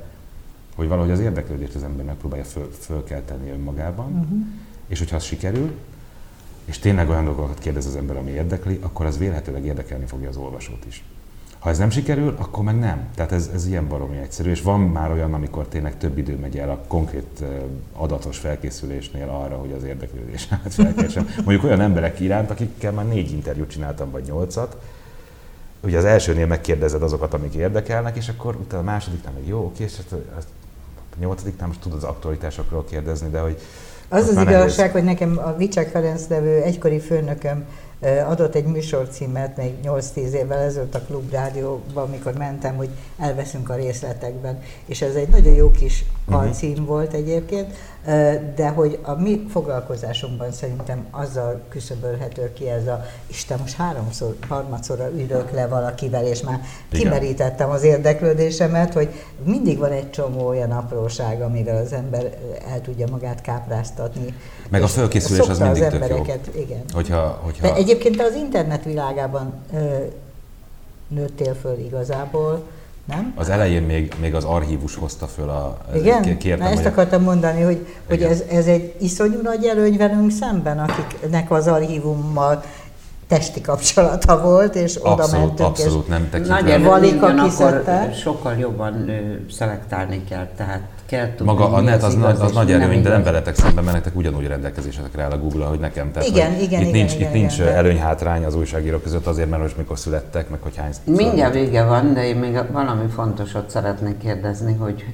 hogy 0.76 0.88
valahogy 0.88 1.12
az 1.12 1.20
érdeklődést 1.20 1.76
az 1.76 1.84
ember 1.84 2.06
megpróbálja 2.06 2.46
föl, 2.46 2.70
fölkelteni 2.80 3.50
önmagában, 3.50 4.12
uh-huh. 4.12 4.40
és 4.88 5.00
hogyha 5.00 5.16
az 5.16 5.24
sikerül, 5.24 5.72
és 6.66 6.80
tényleg 6.80 7.10
olyan 7.10 7.26
dolgokat 7.26 7.60
kérdez 7.60 7.86
az 7.86 7.96
ember, 7.96 8.18
ami 8.18 8.32
érdekli, 8.32 8.80
akkor 8.82 9.06
az 9.06 9.18
vélhetőleg 9.18 9.66
érdekelni 9.66 10.06
fogja 10.06 10.30
az 10.30 10.38
olvasót 10.38 10.86
is. 10.86 11.04
Ha 11.60 11.70
ez 11.70 11.78
nem 11.78 11.90
sikerül, 11.90 12.36
akkor 12.38 12.64
meg 12.64 12.80
nem. 12.80 13.08
Tehát 13.16 13.32
ez, 13.32 13.50
ez 13.54 13.68
ilyen 13.68 13.88
baromi 13.88 14.18
egyszerű, 14.18 14.50
és 14.50 14.62
van 14.62 14.80
már 14.80 15.12
olyan, 15.12 15.34
amikor 15.34 15.68
tényleg 15.68 15.98
több 15.98 16.18
idő 16.18 16.36
megy 16.36 16.58
el 16.58 16.70
a 16.70 16.84
konkrét 16.88 17.44
adatos 17.94 18.38
felkészülésnél 18.38 19.30
arra, 19.30 19.56
hogy 19.56 19.72
az 19.72 19.84
érdeklődésemet 19.84 20.74
felkeltsem. 20.74 21.30
Mondjuk 21.46 21.64
olyan 21.64 21.82
emberek 21.82 22.20
iránt, 22.20 22.50
akikkel 22.50 22.92
már 22.92 23.08
négy 23.08 23.32
interjút 23.32 23.70
csináltam, 23.70 24.12
vagy 24.12 24.24
nyolcat, 24.24 24.78
ugye 25.82 25.98
az 25.98 26.06
elsőnél 26.06 26.48
megkérdezed 26.48 27.04
azokat, 27.04 27.34
amik 27.34 27.54
érdekelnek, 27.54 28.18
és 28.18 28.30
akkor 28.30 28.56
utána 28.56 28.82
a 28.82 28.86
másodiknál 28.86 29.34
meg 29.34 29.48
jó, 29.48 29.66
oké, 29.66 29.84
és 29.84 29.96
hát 29.98 30.20
a 30.94 31.16
nyolcadiknál 31.20 31.68
most 31.68 31.80
tudod 31.80 31.98
az 31.98 32.04
aktualitásokról 32.04 32.86
kérdezni, 32.86 33.30
de 33.30 33.40
hogy 33.40 33.58
az 34.10 34.28
az 34.28 34.42
igazság, 34.42 34.78
nehéz. 34.78 34.92
hogy 34.92 35.04
nekem 35.04 35.38
a 35.38 35.56
Vicsek 35.58 35.90
Ferenc 35.90 36.28
nevű 36.28 36.50
egykori 36.50 37.00
főnököm 37.00 37.66
adott 38.02 38.56
egy 38.56 38.66
műsorcímet 38.66 39.58
még 39.58 39.74
8-10 39.84 40.16
évvel 40.16 40.60
ezelőtt 40.60 40.96
a 40.96 41.02
Klubrádióban, 41.02 42.08
amikor 42.08 42.34
mentem, 42.34 42.76
hogy 42.76 42.90
elveszünk 43.18 43.70
a 43.70 43.76
részletekben. 43.76 44.62
És 44.86 45.02
ez 45.02 45.16
egy 45.16 45.30
nagyon 45.30 45.54
jó 45.54 45.72
kis. 45.72 46.06
Alcím 46.32 46.72
uh-huh. 46.72 46.86
volt 46.86 47.14
egyébként, 47.14 47.74
de 48.56 48.68
hogy 48.76 49.00
a 49.02 49.14
mi 49.14 49.46
foglalkozásunkban 49.50 50.52
szerintem 50.52 51.06
azzal 51.12 51.62
küszöbölhető 51.70 52.54
ki 52.54 52.70
ez 52.70 52.88
a 52.88 53.06
Isten, 53.28 53.60
most 53.60 53.76
háromszor, 53.76 54.36
harmadszorra 54.48 55.12
ülök 55.12 55.52
le 55.52 55.68
valakivel, 55.68 56.26
és 56.26 56.42
már 56.42 56.60
Igen. 56.92 57.04
kimerítettem 57.04 57.70
az 57.70 57.84
érdeklődésemet, 57.84 58.94
hogy 58.94 59.10
mindig 59.44 59.78
van 59.78 59.92
egy 59.92 60.10
csomó 60.10 60.48
olyan 60.48 60.72
apróság, 60.72 61.42
amivel 61.42 61.82
az 61.84 61.94
ember 61.94 62.38
el 62.68 62.82
tudja 62.82 63.08
magát 63.12 63.42
kápráztatni. 63.42 64.34
Meg 64.70 64.82
a 64.82 64.88
fölkészülés 64.88 65.48
az 65.48 65.60
mindig 65.60 65.84
az 65.84 65.94
embereket, 65.94 66.40
tök 66.40 66.56
jó. 66.56 66.62
Igen. 66.62 66.82
Hogyha, 66.94 67.40
hogyha... 67.44 67.68
De 67.68 67.76
egyébként 67.76 68.22
az 68.22 68.36
internet 68.36 68.84
világában 68.84 69.54
ö, 69.74 69.98
nőttél 71.08 71.54
föl 71.54 71.78
igazából, 71.78 72.64
nem? 73.10 73.34
Az 73.36 73.50
elején 73.50 73.82
még, 73.82 74.14
még 74.20 74.36
az 74.36 74.44
archívus 74.44 74.96
hozta 74.96 75.28
föl 75.28 75.50
a... 75.50 75.78
Igen? 75.96 76.38
Kértem, 76.38 76.66
Na 76.66 76.72
ezt 76.72 76.84
hogy 76.84 76.92
akartam 76.92 77.22
mondani, 77.22 77.62
hogy, 77.62 77.88
hogy 78.08 78.22
ez, 78.22 78.44
ez 78.52 78.66
egy 78.66 78.96
iszonyú 79.00 79.42
nagy 79.42 79.66
előny 79.66 79.98
velünk 79.98 80.32
szemben, 80.32 80.80
akiknek 80.80 81.52
az 81.52 81.68
archívummal 81.68 82.64
testi 83.28 83.62
kapcsolata 83.62 84.42
volt, 84.42 84.76
és 84.76 84.98
oda 85.00 85.10
abszolút, 85.10 85.46
mentünk. 85.48 85.70
Abszolút 85.70 86.08
nem 86.08 86.30
tekintve. 86.30 86.62
Nagy 86.62 86.84
Valika 86.84 87.50
sokkal 88.14 88.56
jobban 88.58 89.12
szelektálni 89.52 90.24
kell, 90.24 90.48
tehát 90.58 90.82
kell 91.10 91.30
tudni, 91.36 91.46
Maga 91.46 91.74
a 91.74 91.82
net 91.82 92.04
az, 92.04 92.18
az, 92.22 92.42
az 92.42 92.52
nagy 92.52 92.72
előny, 92.72 93.02
de 93.02 93.10
nem 93.10 93.24
veletek 93.24 93.56
szemben, 93.56 93.84
mert 93.84 93.96
nektek 93.96 94.16
ugyanúgy 94.16 94.48
rendelkezésekre 94.48 95.24
áll 95.24 95.32
a 95.32 95.40
Google, 95.40 95.66
hogy 95.66 95.80
nekem. 95.80 96.12
Tehát, 96.12 96.28
igen, 96.28 96.54
hogy 96.54 96.62
igen, 96.64 96.82
itt 96.82 96.88
igen, 96.88 97.00
nincs, 97.00 97.14
igen, 97.14 97.28
itt 97.28 97.34
nincs 97.34 97.58
igen, 97.58 97.76
előnyhátrány 97.76 98.46
az 98.46 98.56
újságírók 98.56 99.04
között 99.04 99.26
azért, 99.26 99.50
mert 99.50 99.62
most 99.62 99.78
mikor 99.78 100.00
születtek, 100.00 100.50
meg 100.50 100.60
hogy 100.62 100.76
hány... 100.76 100.92
Mindjárt 101.04 101.54
vége 101.54 101.84
van, 101.84 102.14
de 102.14 102.28
én 102.28 102.36
még 102.36 102.60
valami 102.72 103.08
fontosat 103.08 103.70
szeretnék 103.70 104.18
kérdezni, 104.18 104.74
hogy 104.74 105.06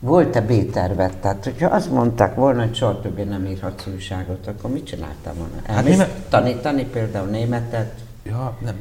volt-e 0.00 0.40
B-tervet? 0.40 1.16
Tehát, 1.16 1.44
hogyha 1.44 1.68
azt 1.68 1.90
mondták 1.90 2.34
volna, 2.34 2.60
hogy 2.60 2.74
soha 2.74 3.00
többé 3.00 3.22
nem 3.22 3.46
írhatsz 3.46 3.86
újságot, 3.94 4.46
akkor 4.46 4.70
mit 4.70 4.86
csináltam 4.86 5.34
volna? 5.36 5.54
Hát 5.66 5.84
német... 5.84 6.10
tanítani 6.28 6.84
például 6.84 7.26
németet? 7.26 7.92
Ja, 8.24 8.56
nem. 8.64 8.74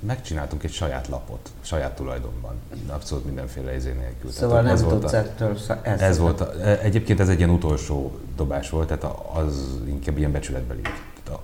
Megcsináltunk 0.00 0.62
egy 0.62 0.72
saját 0.72 1.08
lapot, 1.08 1.50
saját 1.60 1.94
tulajdonban, 1.94 2.54
abszolút 2.86 3.24
mindenféle 3.24 3.74
izé 3.74 3.92
nélkül. 3.92 4.30
Szóval 4.30 4.62
tehát, 4.62 4.80
nem 4.80 4.88
tudsz 4.88 5.12
ettől 5.12 5.56
ez, 5.82 6.00
ez 6.00 6.18
volt 6.18 6.40
a, 6.40 6.52
e- 6.60 6.78
Egyébként 6.82 7.20
ez 7.20 7.28
egy 7.28 7.38
ilyen 7.38 7.50
utolsó 7.50 8.18
dobás 8.36 8.70
volt, 8.70 8.88
tehát 8.88 9.16
az 9.32 9.80
inkább 9.86 10.18
ilyen 10.18 10.32
becsületbeli. 10.32 10.80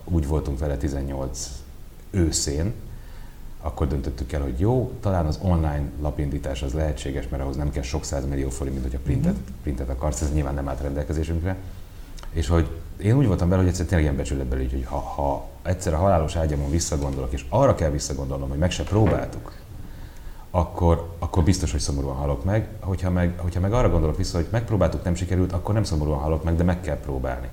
Úgy 0.03 0.27
voltunk 0.27 0.59
vele 0.59 0.77
18 0.77 1.49
őszén, 2.11 2.73
akkor 3.61 3.87
döntöttük 3.87 4.31
el, 4.31 4.41
hogy 4.41 4.59
jó, 4.59 4.91
talán 4.99 5.25
az 5.25 5.39
online 5.41 5.83
lapindítás 6.01 6.61
az 6.61 6.73
lehetséges, 6.73 7.27
mert 7.27 7.43
ahhoz 7.43 7.55
nem 7.55 7.71
kell 7.71 7.83
sok 7.83 8.05
millió 8.29 8.49
forint, 8.49 8.75
mint 8.75 8.91
hogyha 8.91 9.03
printet, 9.05 9.31
uh-huh. 9.31 9.47
printet 9.63 9.89
akarsz, 9.89 10.21
ez 10.21 10.33
nyilván 10.33 10.53
nem 10.53 10.69
állt 10.69 10.81
rendelkezésünkre. 10.81 11.57
És 12.35 12.47
hogy 12.47 12.67
én 12.97 13.17
úgy 13.17 13.27
voltam 13.27 13.49
vele, 13.49 13.61
hogy 13.61 13.69
egyszer 13.69 13.85
tényleg 13.85 14.03
ilyen 14.03 14.17
becsületbeli, 14.17 14.69
hogy 14.69 14.85
ha, 14.85 14.99
ha 14.99 15.47
egyszer 15.63 15.93
a 15.93 15.97
halálos 15.97 16.35
ágyamon 16.35 16.69
visszagondolok, 16.69 17.33
és 17.33 17.45
arra 17.49 17.75
kell 17.75 17.89
visszagondolnom, 17.89 18.49
hogy 18.49 18.57
meg 18.57 18.71
se 18.71 18.83
próbáltuk, 18.83 19.51
akkor, 20.51 21.09
akkor 21.19 21.43
biztos, 21.43 21.71
hogy 21.71 21.79
szomorúan 21.79 22.15
halok 22.15 22.43
meg. 22.43 22.67
Hogyha 22.79 23.09
meg, 23.09 23.39
hogyha 23.39 23.59
meg 23.59 23.73
arra 23.73 23.89
gondolok 23.89 24.17
vissza, 24.17 24.37
hogy 24.37 24.47
megpróbáltuk, 24.51 25.03
nem 25.03 25.15
sikerült, 25.15 25.53
akkor 25.53 25.73
nem 25.73 25.83
szomorúan 25.83 26.19
halok 26.19 26.43
meg, 26.43 26.55
de 26.55 26.63
meg 26.63 26.81
kell 26.81 26.99
próbálni. 26.99 27.49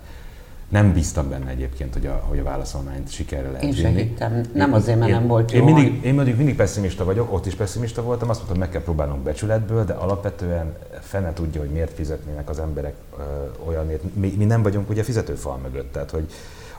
Nem 0.72 0.92
bíztam 0.92 1.28
benne 1.28 1.50
egyébként, 1.50 1.92
hogy 1.92 2.06
a, 2.06 2.24
hogy 2.28 2.38
a 2.38 2.42
válaszolmányt 2.42 3.10
sikerre 3.10 3.50
lehet 3.50 3.62
Én 3.62 3.72
vinni. 3.72 4.02
hittem, 4.02 4.40
nem 4.54 4.72
azért, 4.72 4.98
mert 4.98 5.10
én, 5.10 5.16
nem 5.16 5.26
volt 5.26 5.52
jó. 5.52 5.58
Én 5.58 5.64
mindig, 5.64 6.04
én 6.04 6.14
mindig, 6.14 6.36
mindig 6.36 6.56
pessimista 6.56 7.04
vagyok, 7.04 7.32
ott 7.32 7.46
is 7.46 7.54
pessimista 7.54 8.02
voltam, 8.02 8.28
azt 8.28 8.38
mondtam, 8.38 8.60
meg 8.60 8.70
kell 8.70 8.82
próbálnunk 8.82 9.22
becsületből, 9.22 9.84
de 9.84 9.92
alapvetően 9.92 10.76
fene 11.00 11.32
tudja, 11.32 11.60
hogy 11.60 11.70
miért 11.70 11.92
fizetnének 11.92 12.48
az 12.48 12.58
emberek 12.58 12.94
ö, 13.18 13.22
olyanért. 13.68 14.14
Mi, 14.14 14.34
mi 14.38 14.44
nem 14.44 14.62
vagyunk 14.62 14.90
ugye 14.90 15.02
fizetőfal 15.02 15.56
mögött, 15.56 15.92
tehát 15.92 16.10
hogy 16.10 16.32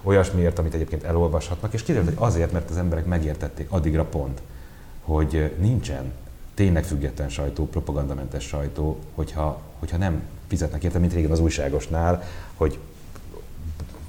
olyasmiért, 0.03 0.59
amit 0.59 0.73
egyébként 0.73 1.03
elolvashatnak, 1.03 1.73
és 1.73 1.83
kiderült, 1.83 2.09
hogy 2.09 2.27
azért, 2.27 2.51
mert 2.51 2.69
az 2.69 2.77
emberek 2.77 3.05
megértették 3.05 3.67
addigra 3.69 4.03
pont, 4.03 4.41
hogy 5.01 5.51
nincsen 5.59 6.11
tényleg 6.53 6.83
független 6.83 7.29
sajtó, 7.29 7.67
propagandamentes 7.67 8.43
sajtó, 8.43 8.99
hogyha, 9.15 9.61
hogyha 9.79 9.97
nem 9.97 10.21
fizetnek 10.47 10.83
érte, 10.83 10.99
mint 10.99 11.13
régen 11.13 11.31
az 11.31 11.39
újságosnál, 11.39 12.23
hogy 12.55 12.79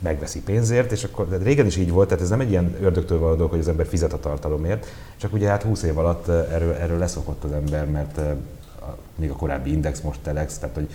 megveszi 0.04 0.40
pénzért, 0.40 0.92
és 0.92 1.04
akkor 1.04 1.28
de 1.28 1.36
régen 1.36 1.66
is 1.66 1.76
így 1.76 1.90
volt, 1.90 2.08
tehát 2.08 2.22
ez 2.22 2.28
nem 2.28 2.40
egy 2.40 2.50
ilyen 2.50 2.76
ördögtől 2.80 3.18
való 3.18 3.34
dolog, 3.34 3.50
hogy 3.50 3.60
az 3.60 3.68
ember 3.68 3.86
fizet 3.86 4.12
a 4.12 4.20
tartalomért, 4.20 4.86
csak 5.16 5.32
ugye 5.32 5.48
hát 5.48 5.62
20 5.62 5.82
év 5.82 5.98
alatt 5.98 6.28
erről, 6.28 6.72
erről 6.72 6.98
leszokott 6.98 7.44
az 7.44 7.52
ember, 7.52 7.90
mert 7.90 8.20
még 9.16 9.30
a 9.30 9.36
korábbi 9.36 9.72
Index, 9.72 10.00
most 10.00 10.20
Telex, 10.22 10.58
tehát 10.58 10.74
hogy 10.74 10.88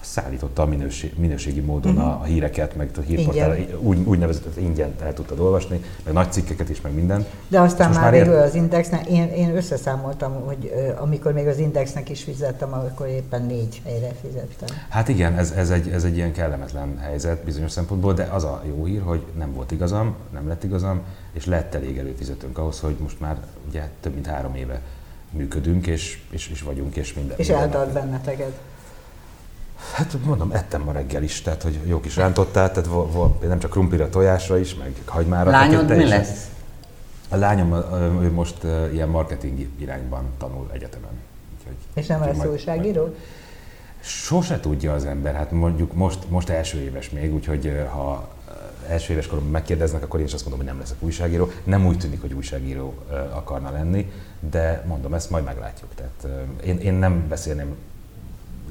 szállította 0.00 0.62
a 0.62 0.66
minőség, 0.66 1.12
minőségi 1.16 1.60
módon 1.60 1.96
uh-huh. 1.96 2.20
a 2.20 2.24
híreket, 2.24 2.76
meg 2.76 2.90
a 2.96 3.00
hírportál 3.00 3.56
úgy, 3.80 3.98
úgynevezett 4.04 4.56
ingyen 4.56 4.94
el 5.02 5.14
tudtad 5.14 5.40
olvasni, 5.40 5.84
meg 6.04 6.14
nagy 6.14 6.32
cikkeket 6.32 6.68
is, 6.68 6.80
meg 6.80 6.94
minden. 6.94 7.26
De 7.48 7.60
aztán 7.60 7.90
már, 7.90 8.00
már 8.00 8.12
végül 8.12 8.32
ér... 8.32 8.38
az 8.38 8.54
Indexnek, 8.54 9.06
én, 9.06 9.28
én 9.28 9.56
összeszámoltam, 9.56 10.32
hogy 10.44 10.72
amikor 10.96 11.32
még 11.32 11.46
az 11.46 11.58
Indexnek 11.58 12.10
is 12.10 12.22
fizettem, 12.22 12.72
akkor 12.72 13.06
éppen 13.06 13.42
négy 13.42 13.82
helyre 13.84 14.12
fizettem. 14.20 14.76
Hát 14.88 15.08
igen, 15.08 15.38
ez, 15.38 15.50
ez, 15.50 15.70
egy, 15.70 15.88
ez 15.88 16.04
egy 16.04 16.16
ilyen 16.16 16.32
kellemetlen 16.32 16.98
helyzet 16.98 17.44
bizonyos 17.44 17.70
szempontból, 17.70 18.14
de 18.14 18.28
az 18.32 18.44
a 18.44 18.62
jó 18.66 18.84
hír, 18.84 19.02
hogy 19.02 19.24
nem 19.38 19.52
volt 19.52 19.70
igazam, 19.70 20.14
nem 20.32 20.48
lett 20.48 20.64
igazam, 20.64 21.00
és 21.32 21.44
lett 21.44 21.74
elég 21.74 21.98
előfizetőnk 21.98 22.58
ahhoz, 22.58 22.80
hogy 22.80 22.96
most 23.02 23.20
már 23.20 23.36
ugye 23.68 23.88
több 24.00 24.14
mint 24.14 24.26
három 24.26 24.54
éve 24.54 24.80
működünk, 25.30 25.86
és, 25.86 26.18
és, 26.30 26.48
és 26.48 26.62
vagyunk, 26.62 26.96
és 26.96 27.14
minden. 27.14 27.36
És 27.38 27.48
eltart 27.48 27.92
benneteket. 27.92 28.58
Hát 29.92 30.16
mondom, 30.24 30.52
ettem 30.52 30.82
ma 30.82 30.92
reggel 30.92 31.22
is, 31.22 31.42
tehát 31.42 31.62
hogy 31.62 31.80
jó 31.84 32.00
kis 32.00 32.16
rántottát, 32.16 32.72
tehát 32.72 32.88
vo, 32.88 33.06
vo, 33.06 33.46
nem 33.46 33.58
csak 33.58 33.70
krumplira, 33.70 34.08
tojásra 34.08 34.58
is, 34.58 34.74
meg 34.74 34.94
hagymára. 35.04 35.50
Lányod 35.50 35.96
mi 35.96 36.08
lesz? 36.08 36.50
A 37.28 37.36
lányom 37.36 37.74
ő 38.22 38.32
most 38.32 38.64
uh, 38.64 38.92
ilyen 38.92 39.08
marketing 39.08 39.68
irányban 39.78 40.24
tanul 40.38 40.70
egyetemen. 40.72 41.10
Úgyhogy, 41.58 41.76
És 41.94 42.06
nem 42.06 42.20
lesz 42.20 42.44
újságíró? 42.44 43.14
Sose 44.00 44.60
tudja 44.60 44.92
az 44.92 45.04
ember, 45.04 45.34
hát 45.34 45.50
mondjuk 45.50 45.94
most, 45.94 46.30
most 46.30 46.48
első 46.48 46.78
éves 46.78 47.10
még, 47.10 47.34
úgyhogy 47.34 47.86
ha 47.92 48.28
első 48.88 49.12
éves 49.12 49.26
koromban 49.26 49.52
megkérdeznek, 49.52 50.02
akkor 50.02 50.20
én 50.20 50.26
is 50.26 50.32
azt 50.32 50.42
mondom, 50.42 50.60
hogy 50.60 50.72
nem 50.72 50.80
leszek 50.80 50.96
újságíró. 51.00 51.50
Nem 51.64 51.86
úgy 51.86 51.98
tűnik, 51.98 52.20
hogy 52.20 52.32
újságíró 52.32 52.94
akarna 53.30 53.70
lenni, 53.70 54.12
de 54.50 54.84
mondom, 54.86 55.14
ezt 55.14 55.30
majd 55.30 55.44
meglátjuk. 55.44 55.90
Tehát 55.94 56.46
én, 56.64 56.78
én 56.78 56.94
nem 56.94 57.28
beszélném 57.28 57.76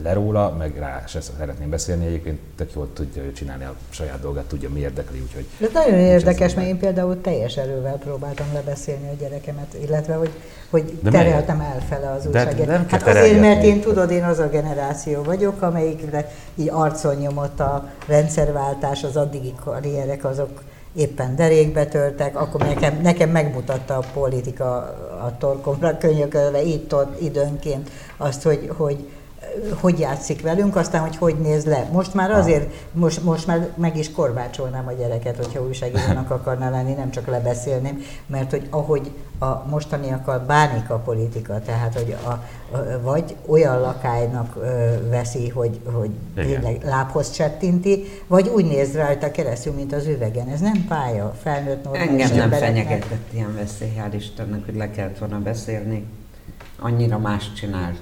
le 0.04 0.14
róla, 0.14 0.56
meg 0.58 0.78
rá 0.78 1.04
se 1.08 1.22
szeretném 1.22 1.70
beszélni. 1.70 2.06
Egyébként 2.06 2.40
tök 2.56 2.74
jól 2.76 2.90
tudja 2.94 3.22
csinálni 3.34 3.64
a 3.64 3.74
saját 3.90 4.22
dolgát, 4.22 4.44
tudja 4.44 4.70
mi 4.70 4.80
érdekli, 4.80 5.20
úgyhogy... 5.20 5.46
Ez 5.62 5.70
nagyon 5.74 6.00
érdekes, 6.00 6.54
mert 6.54 6.68
én 6.68 6.78
például 6.78 7.22
teljes 7.22 7.58
erővel 7.58 7.98
próbáltam 7.98 8.46
lebeszélni 8.54 9.08
a 9.08 9.16
gyerekemet, 9.20 9.76
illetve 9.82 10.14
hogy, 10.14 10.30
hogy 10.70 11.00
de 11.02 11.10
tereltem 11.10 11.60
elfele 11.60 12.12
az 12.12 12.26
újságért. 12.26 12.92
Hát 12.92 13.08
azért, 13.08 13.40
mert 13.40 13.64
én 13.64 13.80
tudod, 13.80 14.12
én 14.12 14.24
az 14.24 14.40
a 14.40 14.50
generáció 14.50 15.24
vagyok, 15.24 15.62
amelyikre 15.62 16.32
így 16.56 16.70
arcon 16.72 17.16
nyomott 17.16 17.60
a 17.60 17.90
rendszerváltás, 18.08 19.04
az 19.04 19.16
addigi 19.16 19.54
karrierek 19.64 20.26
azok 20.26 20.62
éppen 20.96 21.36
derékbe 21.36 21.86
törtek, 21.86 22.40
akkor 22.40 22.62
nekem, 22.62 23.00
nekem 23.02 23.30
megmutatta 23.30 23.98
a 23.98 24.04
politika 24.14 24.76
a 25.24 25.38
torkomra 25.38 25.98
könyökölve 25.98 26.62
itt-ott 26.62 27.22
időnként 27.22 27.90
azt, 28.18 28.44
hogy, 28.44 28.70
hogy 28.78 29.08
hogy 29.80 30.00
játszik 30.00 30.42
velünk, 30.42 30.76
aztán, 30.76 31.02
hogy 31.02 31.18
hogy 31.18 31.36
néz 31.40 31.66
le. 31.66 31.90
Most 31.92 32.14
már 32.14 32.32
azért, 32.32 32.74
most, 32.92 33.24
most 33.24 33.48
már 33.48 33.70
meg 33.76 33.98
is 33.98 34.12
korbácsolnám 34.12 34.88
a 34.88 34.92
gyereket, 34.92 35.36
hogyha 35.36 35.62
újságírónak 35.62 36.32
akarna 36.32 36.70
lenni, 36.70 36.94
nem 36.94 37.12
csak 37.12 37.28
lebeszélném, 37.28 38.02
mert 38.28 38.52
hogy 38.52 38.68
ahogy 38.70 39.12
a 39.40 39.66
mostaniakkal 39.70 40.40
bánik 40.40 40.90
a 40.90 40.98
politika, 40.98 41.60
tehát 41.60 41.94
hogy 41.94 42.16
a, 42.24 42.30
a, 42.30 43.00
vagy 43.02 43.36
olyan 43.46 43.80
lakálynak 43.80 44.56
ö, 44.56 45.10
veszi, 45.10 45.50
hogy, 45.50 45.80
hogy 45.94 46.12
tényleg 46.36 46.84
lábhoz 46.84 47.32
csettinti, 47.32 48.04
vagy 48.28 48.48
úgy 48.48 48.66
néz 48.66 48.96
rajta 48.96 49.32
keresztül, 49.32 49.74
mint 49.74 49.94
az 49.94 50.06
üvegen. 50.06 50.48
Ez 50.48 50.60
nem 50.60 50.86
pálya, 50.88 51.34
felnőtt 51.42 51.84
normális 51.84 52.10
Engem 52.10 52.50
nem 52.50 52.60
fenyegetett 52.60 53.34
ilyen 53.34 53.56
veszély, 53.56 53.92
hál' 53.98 54.14
Istennek, 54.16 54.66
hogy 54.66 54.76
le 54.76 54.92
kellett 54.92 55.18
volna 55.18 55.40
beszélni. 55.40 56.06
Annyira 56.80 57.18
más 57.18 57.54
csinál. 57.54 57.96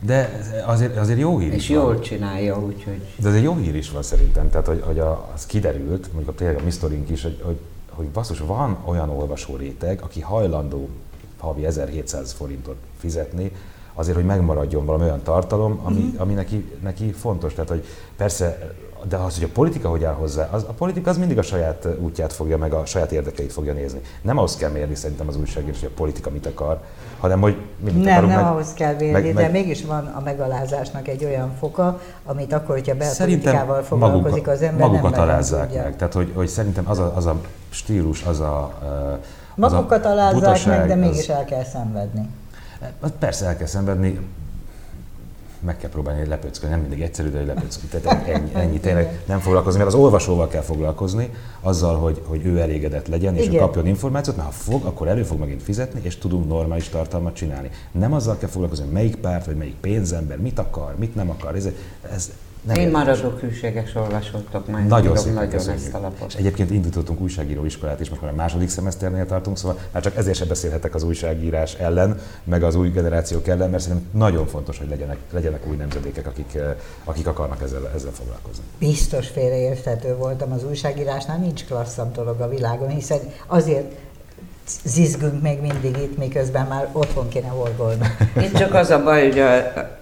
De 0.00 0.40
azért, 0.66 0.96
azért 0.96 1.18
jó 1.18 1.38
hír 1.38 1.52
És 1.52 1.62
is 1.62 1.68
jól 1.68 1.84
van. 1.84 2.00
csinálja, 2.00 2.60
úgyhogy... 2.60 3.00
De 3.16 3.28
azért 3.28 3.44
jó 3.44 3.54
hír 3.54 3.74
is 3.74 3.90
van 3.90 4.02
szerintem, 4.02 4.50
tehát 4.50 4.66
hogy, 4.66 4.82
hogy 4.86 4.98
a, 4.98 5.30
az 5.34 5.46
kiderült, 5.46 6.12
mondjuk 6.12 6.36
tényleg 6.36 6.58
a 6.60 6.64
Mistorink 6.64 7.10
is, 7.10 7.22
hogy, 7.22 7.40
hogy, 7.42 7.58
hogy 7.90 8.06
basszus, 8.06 8.38
van 8.38 8.78
olyan 8.84 9.10
olvasó 9.10 9.56
réteg, 9.56 10.00
aki 10.02 10.20
hajlandó 10.20 10.88
havi 11.38 11.64
1700 11.64 12.32
forintot 12.32 12.76
fizetni, 12.98 13.52
azért, 13.94 14.16
hogy 14.16 14.26
megmaradjon 14.26 14.84
valami 14.84 15.04
olyan 15.04 15.22
tartalom, 15.22 15.80
ami, 15.82 16.00
mm-hmm. 16.00 16.18
ami 16.18 16.34
neki, 16.34 16.72
neki 16.82 17.12
fontos. 17.12 17.54
Tehát, 17.54 17.68
hogy 17.68 17.84
persze 18.16 18.74
de 19.08 19.16
az, 19.16 19.34
hogy 19.34 19.44
a 19.44 19.52
politika 19.52 19.88
hogy 19.88 20.04
áll 20.04 20.14
hozzá, 20.14 20.48
az, 20.50 20.64
a 20.68 20.72
politika 20.72 21.10
az 21.10 21.18
mindig 21.18 21.38
a 21.38 21.42
saját 21.42 21.88
útját 22.00 22.32
fogja, 22.32 22.58
meg 22.58 22.72
a 22.72 22.84
saját 22.84 23.12
érdekeit 23.12 23.52
fogja 23.52 23.72
nézni. 23.72 24.00
Nem 24.22 24.38
ahhoz 24.38 24.56
kell 24.56 24.70
mérni 24.70 24.94
szerintem 24.94 25.28
az 25.28 25.36
újságírás, 25.36 25.80
hogy 25.80 25.90
a 25.92 25.96
politika 25.96 26.30
mit 26.30 26.46
akar, 26.46 26.80
hanem 27.18 27.40
hogy 27.40 27.56
mit 27.80 27.94
Nem, 27.94 28.12
akarunk, 28.12 28.32
nem 28.32 28.42
meg, 28.42 28.52
ahhoz 28.52 28.72
kell 28.72 28.94
mérni, 28.94 29.10
meg, 29.10 29.34
de 29.34 29.42
meg, 29.42 29.50
mégis 29.50 29.84
van 29.84 30.06
a 30.06 30.20
megalázásnak 30.20 31.08
egy 31.08 31.24
olyan 31.24 31.52
foka, 31.58 32.00
amit 32.24 32.52
akkor, 32.52 32.74
hogyha 32.74 32.94
belpolitikával 32.94 33.82
foglalkozik 33.82 34.48
az 34.48 34.62
ember, 34.62 34.88
magukat 34.88 35.10
nem 35.10 35.20
alázzák 35.20 35.74
meg. 35.74 35.96
Tehát, 35.96 36.12
hogy, 36.12 36.32
hogy 36.34 36.48
szerintem 36.48 36.84
az 36.88 36.98
a, 36.98 37.12
az 37.16 37.26
a 37.26 37.40
stílus, 37.70 38.22
az 38.22 38.40
a 38.40 38.78
az 39.60 39.72
Magukat 39.72 40.04
alázzák 40.04 40.34
butaság, 40.34 40.78
meg, 40.78 40.88
de 40.88 40.94
mégis 40.94 41.28
az, 41.28 41.36
el 41.36 41.44
kell 41.44 41.64
szenvedni. 41.64 42.28
Persze 43.18 43.46
el 43.46 43.56
kell 43.56 43.66
szenvedni, 43.66 44.20
meg 45.60 45.76
kell 45.76 45.90
próbálni 45.90 46.26
lepöckölni, 46.26 46.74
nem 46.74 46.80
mindig 46.84 47.00
egyszerű, 47.00 47.28
de 47.28 47.44
lepöckölni. 47.44 47.88
Tehát 48.00 48.28
ennyi, 48.28 48.50
ennyi 48.54 48.80
tényleg 48.80 49.22
nem 49.26 49.38
foglalkozni, 49.38 49.78
mert 49.78 49.92
az 49.92 50.00
olvasóval 50.00 50.48
kell 50.48 50.62
foglalkozni, 50.62 51.30
azzal, 51.60 51.96
hogy, 51.96 52.22
hogy 52.26 52.46
ő 52.46 52.58
elégedett 52.58 53.06
legyen, 53.06 53.36
és 53.36 53.44
Igen. 53.44 53.54
ő 53.54 53.58
kapjon 53.58 53.86
információt, 53.86 54.36
mert 54.36 54.48
ha 54.48 54.54
fog, 54.54 54.84
akkor 54.84 55.08
elő 55.08 55.22
fog 55.22 55.38
megint 55.38 55.62
fizetni, 55.62 56.00
és 56.02 56.18
tudunk 56.18 56.48
normális 56.48 56.88
tartalmat 56.88 57.34
csinálni. 57.34 57.70
Nem 57.92 58.12
azzal 58.12 58.36
kell 58.36 58.48
foglalkozni, 58.48 58.84
hogy 58.84 58.94
melyik 58.94 59.16
párt, 59.16 59.46
vagy 59.46 59.56
melyik 59.56 59.76
pénzember, 59.80 60.38
mit 60.38 60.58
akar, 60.58 60.94
mit 60.98 61.14
nem 61.14 61.30
akar. 61.30 61.54
Ez, 61.54 61.68
ez 62.12 62.30
nem 62.68 62.80
Én 62.80 62.90
maradok 62.90 63.40
hűséges 63.40 63.94
olvasottok, 63.94 64.68
majd 64.68 64.86
nagyon 64.86 65.16
szépen 65.16 65.34
nagyon 65.34 65.70
ezt 65.70 65.94
a 65.94 66.00
lapot. 66.00 66.28
És 66.28 66.34
egyébként 66.34 66.70
indítottunk 66.70 67.20
újságíró 67.20 67.64
iskolát 67.64 68.00
is, 68.00 68.08
most 68.08 68.20
már 68.22 68.30
a 68.30 68.34
második 68.34 68.68
szemeszternél 68.68 69.26
tartunk, 69.26 69.56
szóval 69.56 69.78
már 69.90 70.02
csak 70.02 70.16
ezért 70.16 70.36
sem 70.36 70.48
beszélhetek 70.48 70.94
az 70.94 71.02
újságírás 71.02 71.74
ellen, 71.74 72.20
meg 72.44 72.62
az 72.62 72.74
új 72.74 72.88
generációk 72.88 73.48
ellen, 73.48 73.70
mert 73.70 73.82
szerintem 73.82 74.08
nagyon 74.12 74.46
fontos, 74.46 74.78
hogy 74.78 74.88
legyenek, 74.88 75.16
legyenek 75.32 75.66
új 75.68 75.76
nemzedékek, 75.76 76.26
akik, 76.26 76.54
eh, 76.54 76.74
akik 77.04 77.26
akarnak 77.26 77.62
ezzel, 77.62 77.90
ezzel 77.94 78.12
foglalkozni. 78.12 78.62
Biztos 78.78 79.28
félreérthető 79.28 80.16
voltam 80.16 80.52
az 80.52 80.64
újságírásnál, 80.64 81.38
nincs 81.38 81.64
klasszabb 81.64 82.12
dolog 82.12 82.40
a 82.40 82.48
világon, 82.48 82.88
hiszen 82.88 83.18
azért 83.46 83.92
zizgünk 84.84 85.42
még 85.42 85.60
mindig 85.60 85.96
itt, 86.02 86.18
miközben 86.18 86.66
már 86.66 86.88
otthon 86.92 87.28
kéne 87.28 87.48
horgolni. 87.48 88.06
Itt 88.36 88.56
csak 88.56 88.74
az 88.74 88.90
a 88.90 89.02
baj, 89.02 89.28
hogy 89.28 89.38
a, 89.38 89.97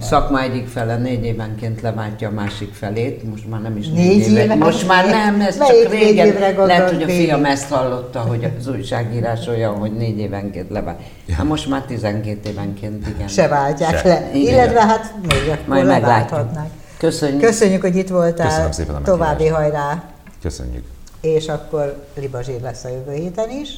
szakma 0.00 0.42
egyik 0.42 0.66
fele 0.66 0.96
négy 0.96 1.24
évenként 1.24 1.80
leváltja 1.80 2.28
a 2.28 2.32
másik 2.32 2.74
felét, 2.74 3.30
most 3.30 3.48
már 3.48 3.60
nem 3.60 3.76
is 3.76 3.88
négy, 3.88 4.18
négy 4.18 4.32
éve. 4.32 4.54
Most 4.54 4.86
már 4.86 5.06
nem, 5.06 5.40
ez 5.40 5.58
csak 5.58 5.90
régen. 5.90 6.56
Lehet, 6.56 6.90
hogy 6.90 7.02
a 7.02 7.06
fiam 7.06 7.44
ezt 7.44 7.68
hallotta, 7.68 8.20
hogy 8.20 8.50
az 8.58 8.68
újságírás 8.68 9.46
olyan, 9.46 9.74
hogy 9.74 9.92
négy 9.92 10.18
évenként 10.18 10.70
levált. 10.70 11.00
Ja. 11.26 11.34
Hát 11.34 11.46
most 11.46 11.68
már 11.68 11.82
12 11.82 12.48
évenként, 12.48 13.08
igen. 13.08 13.28
Se 13.28 13.48
váltják 13.48 13.98
Se. 13.98 14.08
le. 14.08 14.30
Igen. 14.32 14.52
Illetve 14.52 14.80
hát 14.80 15.14
még 15.28 15.48
akkor 15.48 15.66
Majd 15.66 15.86
leválthatnák. 15.86 16.68
Köszönjük. 16.98 17.40
Köszönjük, 17.40 17.80
hogy 17.80 17.96
itt 17.96 18.08
voltál. 18.08 18.46
Köszönöm 18.46 18.72
szépen 18.72 18.94
a 18.94 19.02
További 19.02 19.46
hajrá. 19.46 20.02
Köszönjük. 20.42 20.84
És 21.20 21.48
akkor 21.48 22.06
Libazsír 22.14 22.60
lesz 22.60 22.84
a 22.84 22.88
jövő 22.88 23.12
héten 23.12 23.50
is 23.50 23.68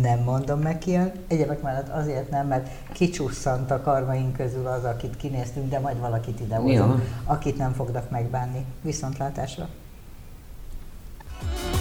nem 0.00 0.18
mondom 0.18 0.60
meg 0.60 0.86
ilyen. 0.86 1.12
Egyebek 1.28 1.62
mellett 1.62 1.88
azért 1.88 2.30
nem, 2.30 2.46
mert 2.46 2.68
kicsusszant 2.92 3.70
a 3.70 3.80
karmaink 3.80 4.36
közül 4.36 4.66
az, 4.66 4.84
akit 4.84 5.16
kinéztünk, 5.16 5.70
de 5.70 5.78
majd 5.78 6.00
valakit 6.00 6.40
idehozunk, 6.40 6.98
ja. 6.98 7.22
akit 7.24 7.56
nem 7.56 7.72
fognak 7.72 8.10
megbánni. 8.10 8.64
Viszontlátásra! 8.82 9.68
thank 11.40 11.64
you 11.64 11.73